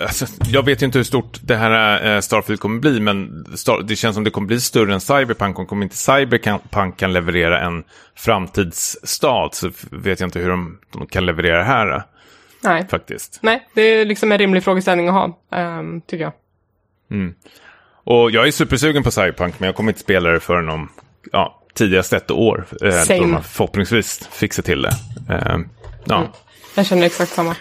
[0.00, 3.82] alltså, jag vet ju inte hur stort det här äh, Starfield kommer bli, men Star,
[3.82, 5.58] det känns som det kommer bli större än Cyberpunk.
[5.58, 7.84] Och om inte Cyberpunk kan leverera en
[8.16, 12.02] framtidsstad så vet jag inte hur de, de kan leverera här äh,
[12.60, 12.86] Nej.
[12.90, 13.38] faktiskt.
[13.42, 16.32] Nej, det är liksom en rimlig frågeställning att ha, ehm, tycker jag.
[18.04, 20.88] Och jag är supersugen på Cyberpunk, men jag kommer inte spela det förrän om
[21.32, 22.66] ja, tidigast ett år.
[22.84, 23.20] Eh, Same.
[23.20, 24.92] då man förhoppningsvis fixar till det.
[25.30, 25.58] Eh,
[26.04, 26.26] ja.
[26.74, 27.56] Jag känner exakt samma.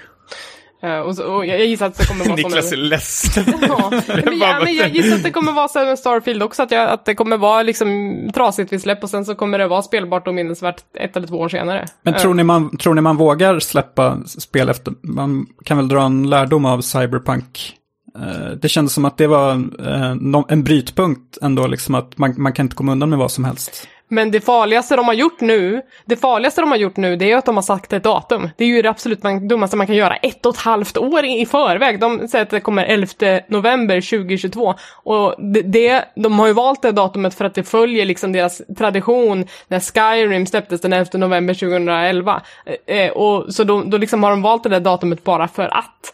[0.83, 2.87] Eh, och, så, och jag gissar att det kommer vara Niklas så är med...
[2.87, 3.43] ledsen.
[3.61, 6.71] Ja, men, ja, men jag gissar att det kommer vara så med Starfield också, att,
[6.71, 9.81] jag, att det kommer vara liksom trasigt vid släpp och sen så kommer det vara
[9.81, 11.85] spelbart och minnesvärt ett eller två år senare.
[12.01, 14.93] Men Eh, tror ni, man, tror ni man vågar släppa spel efter?
[15.01, 17.73] Man kan väl dra en lärdom av Cyberpunk.
[18.19, 19.51] Eh, Det kändes som att det var
[19.85, 23.43] eh, en brytpunkt ändå, liksom att man, man kan inte komma undan med vad som
[23.43, 23.87] helst.
[24.09, 27.29] Men det farligaste de har gjort nu, det farligaste de har gjort nu, det är
[27.29, 28.49] ju att de har sagt ett datum.
[28.57, 31.25] Det är ju det absolut man, dummaste man kan göra, ett och ett halvt år
[31.25, 31.99] i, i förväg.
[31.99, 34.73] De säger att det kommer 11 november 2022.
[34.93, 38.61] Och det, det, de har ju valt det datumet för att det följer liksom deras
[38.77, 42.41] tradition när Skyrim släpptes den 11 november 2011.
[42.65, 45.77] Eh, eh, och så då, då liksom har de valt det där datumet bara för
[45.77, 46.13] att.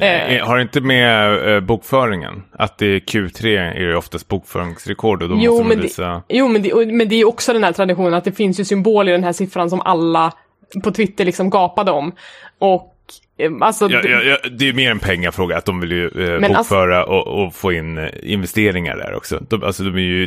[0.00, 2.42] Eh, Har det inte med eh, bokföringen?
[2.52, 5.82] Att det är Q3 är det oftast bokföringsrekord och då Jo, måste man men det,
[5.82, 6.22] visa...
[6.28, 9.08] jo men, det, men det är också den här traditionen att det finns ju symbol
[9.08, 10.32] i den här siffran som alla
[10.84, 12.12] på Twitter liksom gapade om.
[12.58, 12.94] Och
[13.38, 13.88] eh, alltså...
[13.90, 17.04] Ja, ja, ja, det är mer en pengafråga att de vill ju eh, alltså- bokföra
[17.04, 19.42] och, och få in eh, investeringar där också.
[19.48, 20.26] De, alltså de är ju,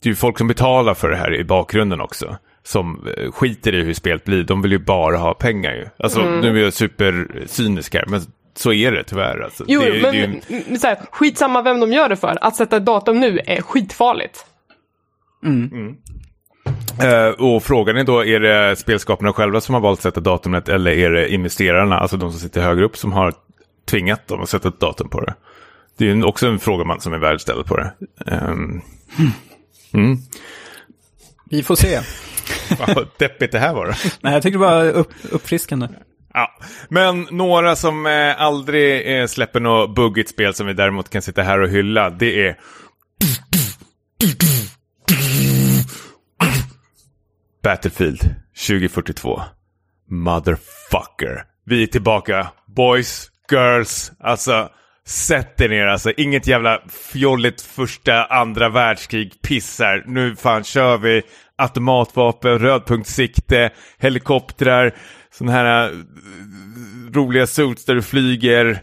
[0.00, 2.36] det är ju folk som betalar för det här i bakgrunden också.
[2.62, 4.42] Som eh, skiter i hur spelet blir.
[4.44, 5.86] De vill ju bara ha pengar ju.
[5.98, 6.40] Alltså Mm.
[6.40, 8.20] nu är jag supercynisk här, men
[8.54, 9.40] så är det tyvärr.
[9.40, 9.64] Alltså.
[9.68, 12.38] Jo, det, men det är ju så här, skitsamma vem de gör det för.
[12.40, 14.46] Att sätta ett datum nu är skitfarligt.
[17.02, 20.68] Eh, och frågan är då, är det spelskaparna själva som har valt att sätta datumet
[20.68, 23.34] eller är det investerarna, alltså de som sitter högre upp, som har
[23.84, 25.34] tvingat dem att sätta ett datum på det?
[25.98, 27.92] Det är ju också en fråga man som är värd ställa på det.
[28.26, 28.82] Um,
[31.50, 32.00] Vi får se.
[32.94, 33.92] vad deppigt det här var då.
[34.20, 35.88] Nej, jag tyckte det var upp, uppfriskande.
[36.34, 36.58] Ja,
[36.88, 41.42] men några som eh, aldrig eh, släpper något buggigt spel som vi däremot kan sitta
[41.42, 42.56] här och hylla, det är
[47.62, 48.20] Battlefield
[48.68, 49.42] 2042.
[50.10, 51.44] Motherfucker.
[51.66, 52.46] Vi är tillbaka.
[52.66, 54.68] Boys, girls, alltså
[55.06, 56.12] sätt er ner alltså.
[56.16, 56.80] Inget jävla
[57.12, 60.04] fjolligt första, andra världskrig pissar.
[60.06, 61.22] Nu fan kör vi
[61.56, 64.94] automatvapen, rödpunktssikte, helikoptrar,
[65.40, 65.96] sådana här uh,
[67.12, 68.82] roliga suits där du flyger.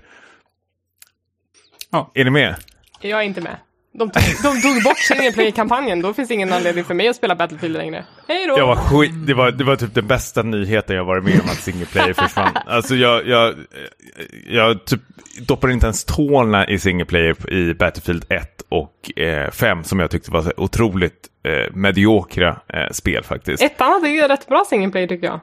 [1.92, 2.12] Ja.
[2.14, 2.56] Är ni med?
[3.02, 3.58] Jag är inte med.
[3.94, 7.36] De tog, de tog bort single play-kampanjen, då finns ingen anledning för mig att spela
[7.36, 8.06] Battlefield längre.
[8.28, 8.58] Hej då!
[8.58, 11.50] Jag var skit, det, var, det var typ den bästa nyheten jag varit med om
[11.50, 12.52] att single player försvann.
[12.66, 13.56] Alltså jag, jag,
[14.48, 15.02] jag typ
[15.40, 20.12] doppar inte ens tårna i single player i Battlefield 1 och eh, 5 som jag
[20.12, 23.64] tyckte var otroligt eh, mediokra eh, spel faktiskt.
[23.64, 25.40] Ettan hade ju rätt bra single play tycker jag.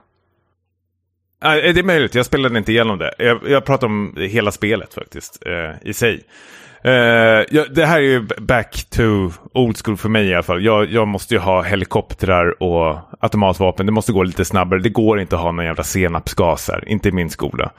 [1.41, 3.15] Det är möjligt, jag spelade inte igenom det.
[3.19, 6.25] Jag, jag pratar om hela spelet faktiskt, eh, i sig.
[6.85, 10.65] Eh, jag, det här är ju back to old school för mig i alla fall.
[10.65, 13.87] Jag, jag måste ju ha helikoptrar och automatvapen.
[13.87, 14.81] Det måste gå lite snabbare.
[14.81, 17.71] Det går inte att ha någon jävla senapsgas här, inte i min skola.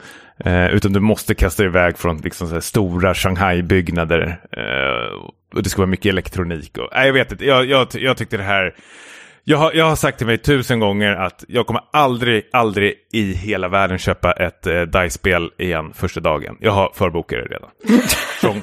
[0.44, 4.40] Eh, utan du måste kasta iväg från liksom, så här, stora Shanghai-byggnader.
[4.52, 5.14] Eh,
[5.54, 6.78] och det ska vara mycket elektronik.
[6.78, 8.74] Och, nej, jag vet inte, jag, jag, jag tyckte det här...
[9.48, 13.32] Jag har, jag har sagt till mig tusen gånger att jag kommer aldrig, aldrig i
[13.32, 16.56] hela världen köpa ett eh, DICE-spel igen första dagen.
[16.60, 17.70] Jag har förbokat det redan.
[18.40, 18.62] Som,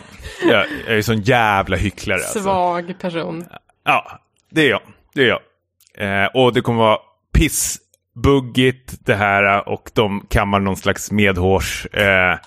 [0.49, 2.19] jag, jag är sån jävla hycklare.
[2.19, 2.39] Alltså.
[2.39, 3.45] Svag person.
[3.85, 4.19] Ja,
[4.51, 4.81] det är jag.
[5.13, 6.23] Det är jag.
[6.23, 6.97] Eh, och det kommer vara
[7.33, 11.85] pissbuggigt det här och de kammar någon slags medhårs.
[11.85, 12.37] Eh,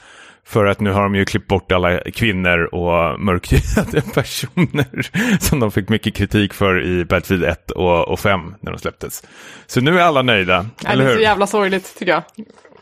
[0.47, 5.71] för att nu har de ju klippt bort alla kvinnor och mörkhyade personer som de
[5.73, 9.23] fick mycket kritik för i Battlefield 1 och, och 5 när de släpptes.
[9.67, 11.23] Så nu är alla nöjda, Ja, eller det är så hur?
[11.25, 12.23] jävla sorgligt tycker jag.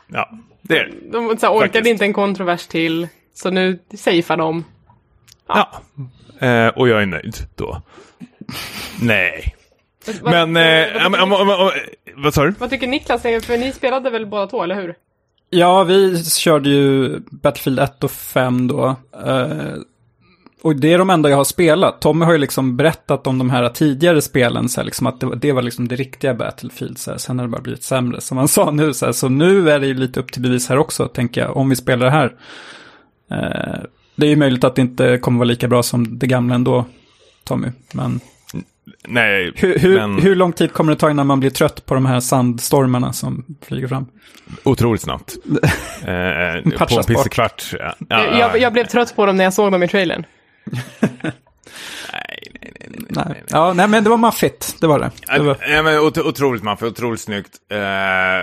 [0.09, 0.31] Ja,
[0.63, 1.11] det är det.
[1.13, 1.87] De så här, orkade Faktiskt.
[1.87, 4.65] inte en kontrovers till, så nu safear de.
[5.49, 5.71] Ja.
[6.47, 7.83] Eh, och jag är nöjd då.
[9.01, 9.55] Nej.
[10.23, 11.73] Men, vad- eh, ja,
[12.17, 12.51] vad sa du?
[12.59, 13.23] vad tycker Niklas?
[13.23, 14.95] För ni spelade väl båda två, eller hur?
[15.55, 18.97] Ja, vi körde ju Battlefield 1 och 5 då.
[19.27, 19.47] Eh,
[20.63, 22.01] och det är de enda jag har spelat.
[22.01, 25.27] Tommy har ju liksom berättat om de här tidigare spelen, så här, liksom att det,
[25.27, 26.99] var- det var liksom det riktiga Battlefield.
[26.99, 27.19] Så här.
[27.19, 28.95] Sen har det bara blivit sämre, som han sa nu.
[28.95, 29.13] Så, här.
[29.13, 31.77] så nu är det ju lite upp till bevis här också, tänker jag, om vi
[31.77, 32.35] spelar det här.
[33.31, 33.81] Eh,
[34.17, 36.85] det är ju möjligt att det inte kommer vara lika bra som det gamla ändå,
[37.45, 37.69] Tommy.
[37.95, 38.21] Men
[39.09, 41.95] Nej, hur, hur, men hur lång tid kommer det ta innan man blir trött på
[41.95, 44.07] de här sandstormarna som flyger fram?
[44.63, 45.37] otroligt snabbt.
[46.05, 47.65] Eh, på en pissekvart.
[47.73, 50.27] Ja, ja, jag, jag, jag blev trött på dem när jag såg dem i trailern.
[53.17, 53.43] Nej, nej, nej, nej, Nej.
[53.51, 53.61] nej.
[53.61, 55.11] Ja, nej, men det var maffigt, det var det.
[55.37, 55.57] det var...
[55.69, 57.51] Ja, men ot otroligt maffigt, otroligt snyggt.
[57.73, 57.79] Eh,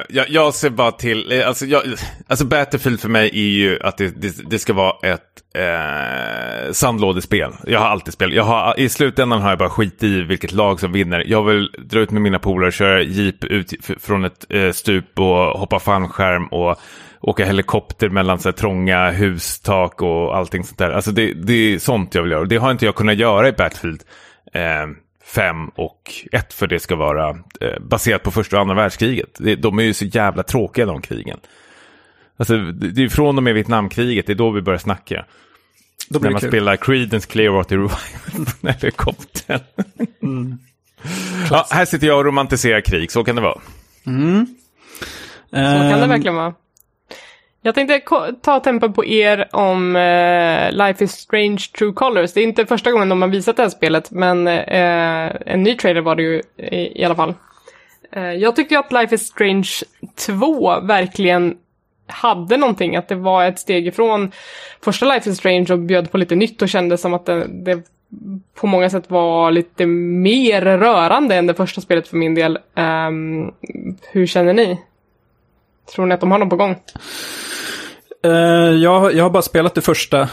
[0.10, 1.84] jag, jag ser bara till, eh, alltså, jag,
[2.28, 7.52] alltså Battlefield för mig är ju att det, det, det ska vara ett eh, sandlådespel.
[7.68, 10.80] Jag har alltid spelat, jag har, i slutändan har jag bara skit i vilket lag
[10.80, 11.24] som vinner.
[11.28, 15.60] Jag vill dra ut med mina polare, köra jeep ut från ett eh, stup och
[15.60, 16.80] hoppa fallskärm och
[17.22, 20.92] åka helikopter mellan så här, trånga hustak och allting sånt där.
[20.92, 22.46] Alltså det, det är sånt jag vill göra.
[22.46, 24.04] Det har inte jag kunnat göra i Battlefield.
[24.52, 24.88] Eh,
[25.26, 27.30] 5 och 1 för det ska vara
[27.62, 29.30] eh, baserat på första och andra världskriget.
[29.39, 31.39] Det, de är ju så jävla tråkiga de krigen.
[32.38, 35.26] Alltså, det det är från och med Vietnamkriget, det är då vi börjar snacka.
[36.10, 36.49] Då När blir det man kul.
[36.49, 39.60] spelar Creedence Clearwater Revival från helikoptern.
[41.49, 43.54] ja, här sitter jag och romantiserar krig, så kan det vara.
[43.54, 44.45] Så kan
[45.52, 45.58] det
[46.04, 46.54] Ehm, verkligen vara.
[47.64, 48.01] Jag tänkte
[48.41, 52.34] ta tempen på er om eh, Life is Strange True Colors.
[52.34, 55.76] Det är inte första gången de har visat det här spelet, men eh, en ny
[55.76, 57.34] trailer var det ju i, i alla fall.
[58.12, 59.70] Eh, jag tyckte ju att Life is Strange
[60.16, 61.57] 2 verkligen
[62.07, 64.32] hade någonting, att det var ett steg ifrån
[64.84, 67.84] första Life is Strange och bjöd på lite nytt och kändes som att det, det
[68.55, 72.59] på många sätt var lite mer rörande än det första spelet för min del.
[72.76, 73.53] Um,
[74.12, 74.78] hur känner ni?
[75.96, 76.76] Tror ni att de har något på gång?
[78.24, 78.32] eh,
[78.82, 80.30] jag, jag har bara spelat det första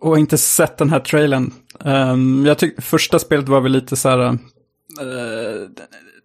[0.00, 1.50] och inte sett den här trailern.
[1.84, 4.18] Ehm, jag tyckte första spelet var väl lite så här...
[4.28, 4.34] eh,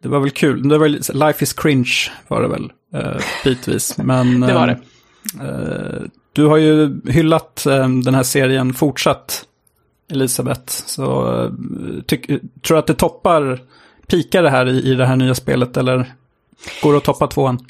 [0.01, 0.69] det var väl kul.
[0.69, 1.93] Det var, lite- Life is cringe
[2.27, 3.97] var det väl uh, bitvis.
[4.03, 4.79] Men, Det var det.
[5.43, 6.01] eh,
[6.33, 9.45] du har ju hyllat eh, den här serien fortsatt,
[10.11, 10.65] Elisabeth.
[10.85, 11.51] Så uh,
[12.07, 12.41] tyck, tror
[12.75, 13.61] du att det toppar,
[14.07, 16.13] pikar det här i, i det här nya spelet eller
[16.83, 17.65] går det att toppa tvåan?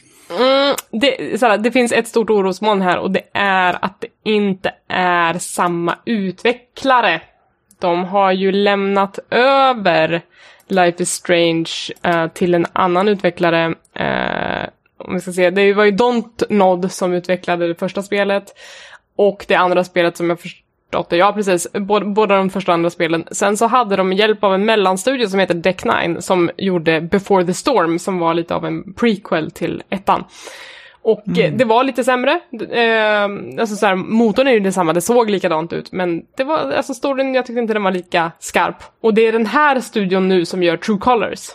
[0.91, 5.33] Det, såhär, det finns ett stort orosmoln här och det är att det inte är
[5.33, 7.21] samma utvecklare.
[7.79, 10.21] De har ju lämnat över
[10.67, 11.69] Life is Strange
[12.07, 13.67] uh, till en annan utvecklare.
[13.99, 18.53] Uh, om vi ska se, det var ju Don'tnod som utvecklade det första spelet.
[19.15, 22.73] Och det andra spelet som jag förstått det, ja precis, båda, båda de första och
[22.73, 23.27] andra spelen.
[23.31, 27.45] Sen så hade de hjälp av en mellanstudio som heter Deck 9 som gjorde Before
[27.45, 30.23] the Storm som var lite av en prequel till ettan.
[31.01, 31.57] Och mm.
[31.57, 32.31] det var lite sämre.
[32.71, 35.91] Eh, alltså så här, motorn är ju detsamma, det såg likadant ut.
[35.91, 38.83] Men det var, alltså storyn, jag tyckte inte den var lika skarp.
[39.01, 41.49] Och det är den här studion nu som gör True Colors.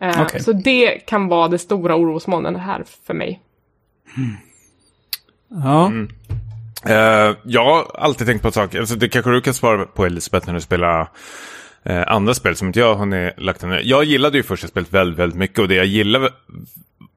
[0.00, 0.40] Eh, okay.
[0.40, 3.40] Så det kan vara det stora orosmolnet här för mig.
[4.16, 4.36] Mm.
[5.64, 5.86] Ja.
[5.86, 6.08] Mm.
[6.88, 10.06] Uh, jag har alltid tänkt på en sak, alltså det kanske du kan svara på
[10.06, 11.00] Elisabeth när du spelar
[11.90, 13.82] uh, andra spel som inte jag har lagt ner.
[13.84, 16.30] Jag gillade ju första spelet väldigt, väldigt mycket och det jag gillar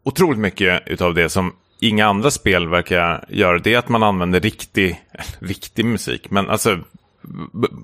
[0.03, 4.39] otroligt mycket utav det som inga andra spel verkar göra, det är att man använder
[4.39, 5.01] riktig,
[5.39, 6.31] riktig musik.
[6.31, 6.79] Men alltså,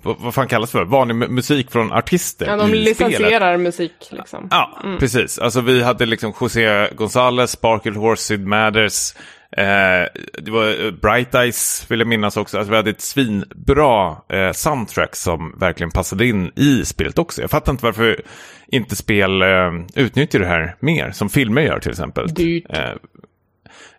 [0.03, 0.85] vad fan kallas det för?
[0.85, 4.47] Vanlig musik från artister Ja, de licensierar musik liksom.
[4.51, 4.99] Ja, mm.
[4.99, 5.39] precis.
[5.39, 9.13] Alltså vi hade liksom José González, Sparkle Horse, Sid Matters.
[9.57, 10.07] Eh,
[10.41, 12.57] det var eh, Bright Eyes vill jag minnas också.
[12.57, 17.41] Alltså vi hade ett svinbra eh, soundtrack som verkligen passade in i spelet också.
[17.41, 18.21] Jag fattar inte varför
[18.67, 22.33] inte spel eh, utnyttjar det här mer, som filmer gör till exempel.
[22.33, 22.65] Dyrt.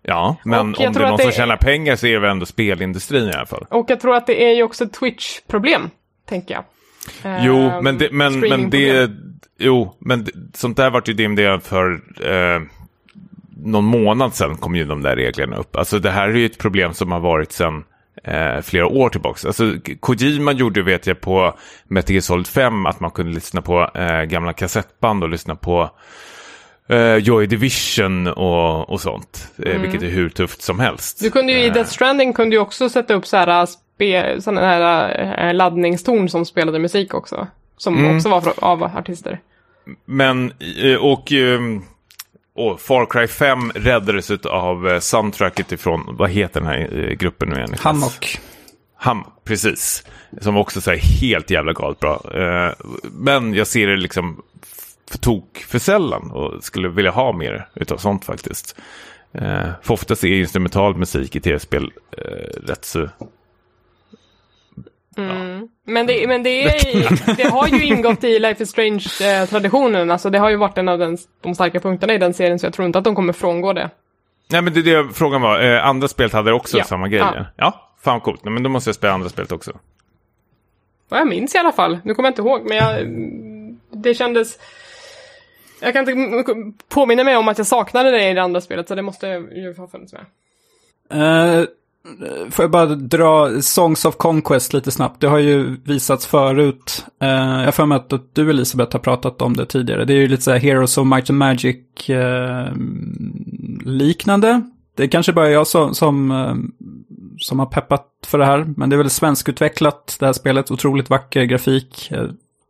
[0.06, 3.28] Ja, men om det är någon som tjänar pengar så är det väl ändå spelindustrin
[3.28, 3.66] i alla fall.
[3.70, 5.90] Och jag tror att det är ju också ett Twitch-problem,
[6.28, 6.64] tänker jag.
[7.44, 9.10] Jo, uh, men det, men, men det,
[9.58, 12.62] jo, men sånt där vart ju DMD för eh,
[13.56, 15.76] någon månad sedan kom ju de där reglerna upp.
[15.76, 17.84] Alltså det här är ju ett problem som har varit sedan
[18.24, 19.46] eh, flera år tillbaka.
[19.46, 23.90] Alltså Kojima gjorde, vet jag, på Metal Gear Solid 5 att man kunde lyssna på
[23.94, 25.90] eh, gamla kassettband och lyssna på
[26.90, 29.48] uh, Joy Division och, och sånt.
[29.58, 29.82] Eh, mm.
[29.82, 31.20] vilket är hur tufft som helst.
[31.20, 31.72] Du kunde ju i eh.
[31.72, 36.78] Death Stranding kunde ju också sätta upp så här, spe, sådana här laddningstorn som spelade
[36.78, 37.46] musik också.
[37.76, 38.16] Som mm.
[38.16, 39.40] också var av artister.
[40.04, 40.52] Men,
[41.00, 41.32] och,
[42.54, 47.74] och Far Cry 5 räddades av soundtracket ifrån, vad heter den här gruppen nu igen?
[47.78, 48.40] Hammock.
[48.96, 50.04] Ham, precis.
[50.40, 52.20] Som också är helt jävla galet bra.
[53.02, 54.42] Men jag ser det liksom
[55.10, 58.76] för tok för sällan och skulle vilja ha mer utav sånt faktiskt.
[59.32, 63.08] Eh, för oftast är instrumental musik i tv-spel eh, rätt så...
[65.16, 65.68] Mm.
[65.86, 70.10] Men, det, men det, är, det har ju ingått i Life is Strange-traditionen.
[70.10, 72.66] Alltså det har ju varit en av den, de starka punkterna i den serien så
[72.66, 73.90] jag tror inte att de kommer frångå det.
[74.50, 75.60] Nej men det är det frågan var.
[75.60, 76.84] Eh, andra spel hade också ja.
[76.84, 77.20] samma grej.
[77.20, 77.46] Ja.
[77.56, 78.44] ja, fan coolt.
[78.44, 79.78] Nej, men då måste jag spela andra spelet också.
[81.08, 81.98] Vad jag minns i alla fall.
[82.04, 83.06] Nu kommer jag inte ihåg men jag,
[84.02, 84.58] det kändes...
[85.84, 88.94] Jag kan inte påminna mig om att jag saknade det i det andra spelet, så
[88.94, 90.24] det måste ju ha funnits med.
[91.12, 91.66] Uh,
[92.50, 95.20] får jag bara dra Songs of Conquest lite snabbt.
[95.20, 97.04] Det har ju visats förut.
[97.22, 100.04] Uh, jag har för mig att du Elisabeth har pratat om det tidigare.
[100.04, 101.76] Det är ju lite så här Heroes of Might and Magic
[102.10, 102.72] uh,
[103.84, 104.62] liknande.
[104.96, 106.72] Det är kanske bara jag som, som,
[107.38, 108.66] som har peppat för det här.
[108.76, 110.70] Men det är väl svenskutvecklat det här spelet.
[110.70, 112.12] Otroligt vacker grafik.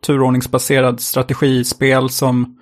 [0.06, 2.58] Turordningsbaserad strategispel som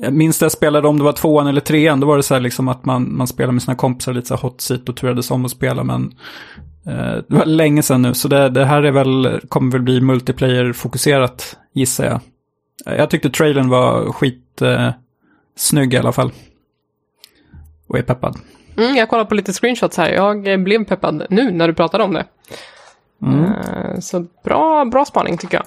[0.00, 2.40] jag minns jag spelade om det var tvåan eller trean, då var det så här
[2.40, 5.30] liksom att man, man spelade med sina kompisar lite så här hot seat och turades
[5.30, 6.14] om att spela, men
[6.86, 10.00] eh, det var länge sedan nu, så det, det här är väl, kommer väl bli
[10.00, 12.20] multiplayer-fokuserat, gissar jag.
[12.98, 14.90] Jag tyckte trailern var skit eh,
[15.90, 16.32] i alla fall.
[17.86, 18.38] Och är peppad.
[18.76, 22.12] Mm, jag kollar på lite screenshots här, jag blev peppad nu när du pratade om
[22.12, 22.24] det.
[23.22, 23.44] Mm.
[23.44, 25.66] Uh, så bra, bra spaning tycker jag.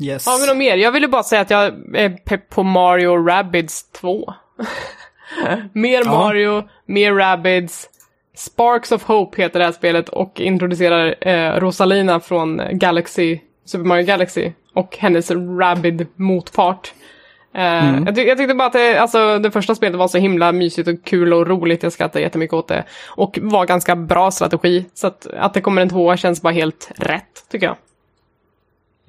[0.00, 0.26] Yes.
[0.26, 0.76] Har vi något mer?
[0.76, 4.34] Jag ville bara säga att jag är pepp på Mario Rabbids 2.
[5.72, 6.10] mer ja.
[6.10, 7.88] Mario, mer Rabbids.
[8.34, 14.06] Sparks of Hope heter det här spelet och introducerar eh, Rosalina från Galaxy, Super Mario
[14.06, 16.92] Galaxy och hennes Rabbid motpart.
[17.54, 18.06] Eh, mm.
[18.06, 20.88] jag, ty jag, tyckte bara att det, alltså, det första spelet var så himla mysigt
[20.88, 21.82] och kul och roligt.
[21.82, 22.84] Jag skrattade jättemycket åt det.
[23.08, 24.84] Och var ganska bra strategi.
[24.94, 27.76] Så att, att det kommer en tvåa känns bara helt rätt, tycker jag.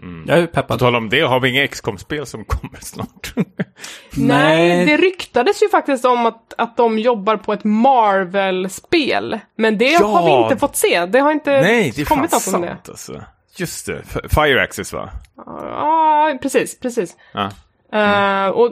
[0.01, 0.25] Mm.
[0.27, 0.67] Jag är peppad.
[0.67, 3.33] På tal om det, har vi inga XCOM-spel som kommer snart?
[4.11, 9.39] Nej, det ryktades ju faktiskt om att, att de jobbar på ett Marvel-spel.
[9.55, 10.05] Men det ja.
[10.05, 11.05] har vi inte fått se.
[11.05, 12.77] Det har inte Nej, det kommit något om det.
[12.87, 13.21] Alltså.
[13.55, 15.09] Just det, Fire Access va?
[15.45, 17.15] Ja, precis, precis.
[17.33, 17.51] Ja.
[17.93, 18.47] Mm.
[18.47, 18.71] Uh, och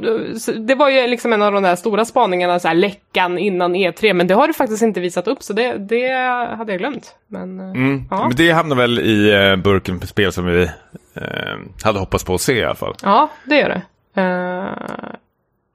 [0.68, 4.14] det var ju liksom en av de där stora spaningarna, så här, läckan innan E3,
[4.14, 6.10] men det har du faktiskt inte visat upp, så det, det
[6.58, 7.16] hade jag glömt.
[7.28, 8.04] Men, uh, mm.
[8.12, 8.28] ja.
[8.28, 10.70] men det hamnar väl i uh, burken på spel som vi
[11.84, 12.96] hade hoppats på att se i alla fall.
[13.04, 13.82] Ja, det gör det.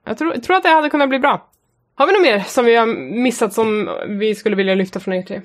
[0.05, 1.49] jag tror, tror att det hade kunnat bli bra.
[1.95, 2.85] Har vi något mer som vi har
[3.21, 5.41] missat som vi skulle vilja lyfta från E3?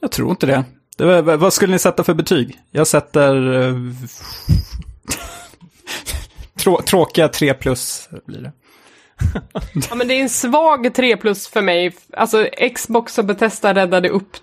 [0.00, 0.64] Jag tror inte det.
[0.96, 2.58] det var, vad skulle ni sätta för betyg?
[2.70, 3.34] Jag sätter
[6.60, 8.52] Trå tråkiga 3 plus blir det.
[9.90, 11.92] Ja men det är en svag 3 plus för mig.
[12.16, 14.36] Alltså Xbox och Bethesda räddade upp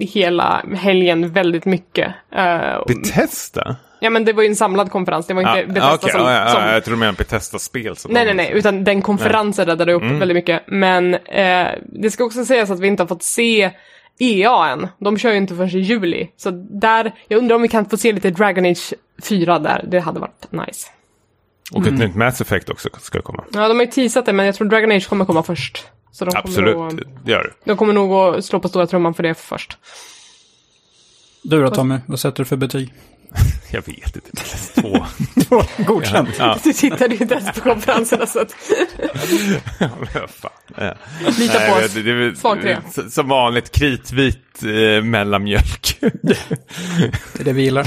[0.00, 2.14] hela helgen väldigt mycket.
[2.36, 3.76] Uh, Bethesda?
[4.00, 6.20] Ja men det var ju en samlad konferens, det var inte Ja, Bethesda okej, som,
[6.20, 6.62] ja, ja, som...
[6.62, 7.94] Jag tror du menar Bethesda-spel.
[8.08, 10.18] Nej, nej, nej, utan den konferensen räddade upp Mm.
[10.18, 10.62] väldigt mycket.
[10.66, 13.70] Men eh, det ska också sägas att vi inte har fått se
[14.18, 14.88] EA än.
[14.98, 16.30] De kör ju inte förrän i juli.
[16.36, 18.94] Så där, jag undrar om vi kan få se lite Dragon Age
[19.28, 19.84] 4 där.
[19.88, 20.88] Det hade varit nice.
[21.72, 23.44] Och ett nytt Mass Effect också ska komma.
[23.52, 25.86] Ja, de har ju teasat det, men jag tror Dragon Age kommer komma först.
[26.12, 27.70] Så de Absolut, Kommer nog, det gör det.
[27.70, 29.78] de kommer nog att slå på stora trumman för det först.
[31.42, 32.94] Du då Tommy, vad sätter du för betyg?
[33.70, 34.30] Jag vet inte.
[34.80, 35.06] Två.
[35.86, 36.28] Godkänt.
[36.38, 38.54] Ja, Du tittade ju inte ens på konferenserna så att...
[40.76, 40.94] Ja.
[41.38, 41.94] Lita på oss.
[41.94, 42.82] det Svag trea.
[43.10, 45.98] Som vanligt kritvit eh, mellanmjölk.
[46.00, 47.84] Det är det vi gillar.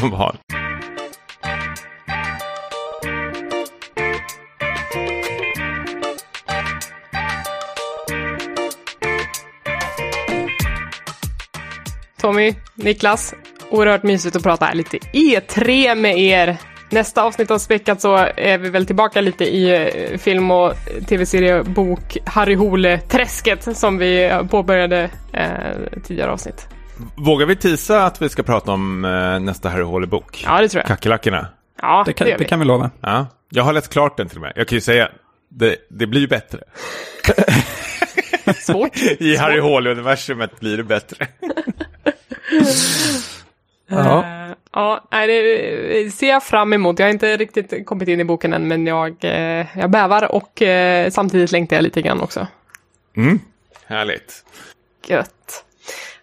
[12.22, 13.34] Tommy, Niklas,
[13.70, 16.58] oerhört mysigt att prata lite E3 med er.
[16.90, 20.74] Nästa avsnitt av Späckat så är vi väl tillbaka lite i eh, film och
[21.08, 26.68] tv-seriebok Harry Hole-träsket som vi påbörjade eh, tidigare avsnitt.
[27.18, 30.44] Vågar vi tisa att vi ska prata om eh, nästa Harry Håle-bok?
[30.46, 30.88] Ja, det tror jag.
[30.88, 31.48] Kackerlackorna?
[31.82, 32.46] Ja, Det kan, det vi.
[32.46, 32.90] kan vi lova.
[33.02, 33.28] Ja.
[33.50, 34.54] Jag har läst klart den till och med.
[34.56, 35.10] Jag kan ju säga,
[35.50, 36.60] det, det blir ju bättre.
[38.56, 38.98] Svårt.
[39.20, 41.28] I Harry Håle-universumet blir det bättre.
[43.92, 44.24] Ja.
[44.24, 47.00] Eh, ja, det ser jag fram emot.
[47.00, 50.62] Jag har inte riktigt kommit in i boken än, men jag, eh, jag bävar och
[50.62, 52.48] eh, samtidigt längtar jag lite grann också.
[53.18, 53.40] Mm.
[53.86, 54.46] Härligt.
[55.08, 55.66] Gött.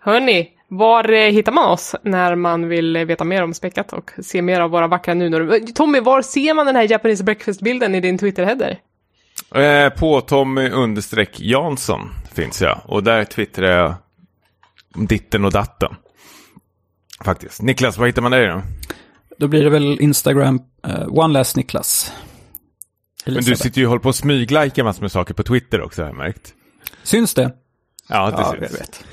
[0.00, 4.60] Hörni, var hittar man oss när man vill veta mer om Späckat och se mer
[4.60, 5.72] av våra vackra nunor?
[5.74, 8.76] Tommy, var ser man den här Japanese breakfast-bilden i din Twitter-header?
[9.54, 12.80] Eh, på Tommy understreck Jansson finns jag.
[12.84, 13.94] Och där twittrar jag
[14.94, 15.96] ditten och datten.
[17.24, 17.62] Faktiskt.
[17.62, 18.62] Niklas, var hittar man dig då?
[19.38, 22.12] Då blir det väl Instagram, uh, One Last Niklas.
[23.24, 23.62] Men du Elisabeth.
[23.62, 26.16] sitter ju och håller på och smyglajka massor med saker på Twitter också har jag
[26.16, 26.54] märkt.
[27.02, 27.52] Syns det?
[28.08, 28.72] Ja, det Ja, syns.
[28.72, 29.04] jag vet.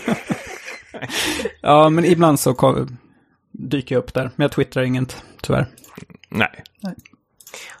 [1.60, 2.86] ja, men ibland så
[3.52, 4.30] dyker jag upp där.
[4.36, 5.66] Men jag twittrar inget, tyvärr.
[6.28, 6.62] Nej.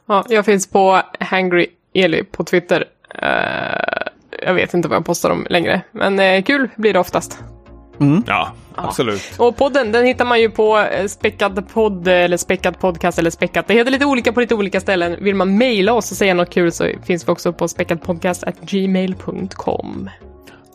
[0.06, 2.84] Ja, jag finns på Hangry Eli på Twitter.
[3.22, 4.06] Eh,
[4.46, 7.38] jag vet inte vad jag postar om längre, men eh, kul blir det oftast.
[8.26, 9.22] Ja, absolut.
[9.38, 13.68] Och podden, den hittar man ju på eh, Späckad podd eller Späckad podcast eller Späckat.
[13.68, 15.16] Det heter lite olika på lite olika ställen.
[15.20, 20.10] Vill man mejla oss och säga något kul så finns vi också på späckadpodcast@gmail.com.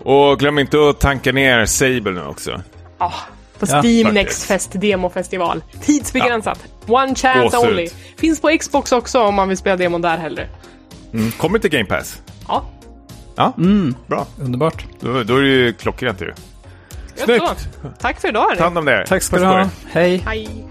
[0.03, 2.61] Och glöm inte att tanka ner Sable nu också.
[2.97, 3.13] Ja,
[3.59, 4.13] på Ja, Steam.
[4.13, 5.63] Next Fest demofestival.
[5.81, 6.59] Tidsbegränsat.
[6.87, 7.71] One chance Gåshud.
[7.71, 7.89] only.
[8.17, 10.47] Finns på Xbox också om man vill spela demon där hellre.
[11.13, 11.31] Mm.
[11.31, 12.21] Kommer till Game Pass.
[12.47, 12.65] Ja,
[13.35, 14.25] Ja, Mm, bra.
[14.41, 14.85] underbart.
[14.99, 16.33] Då, då är det ju klockrent ju.
[17.15, 17.69] Snyggt!
[17.99, 19.05] Tack för idag Ta hand om det.
[19.07, 19.69] Tack ska Puss du ha.
[19.91, 20.23] Hej.
[20.25, 20.67] Hej.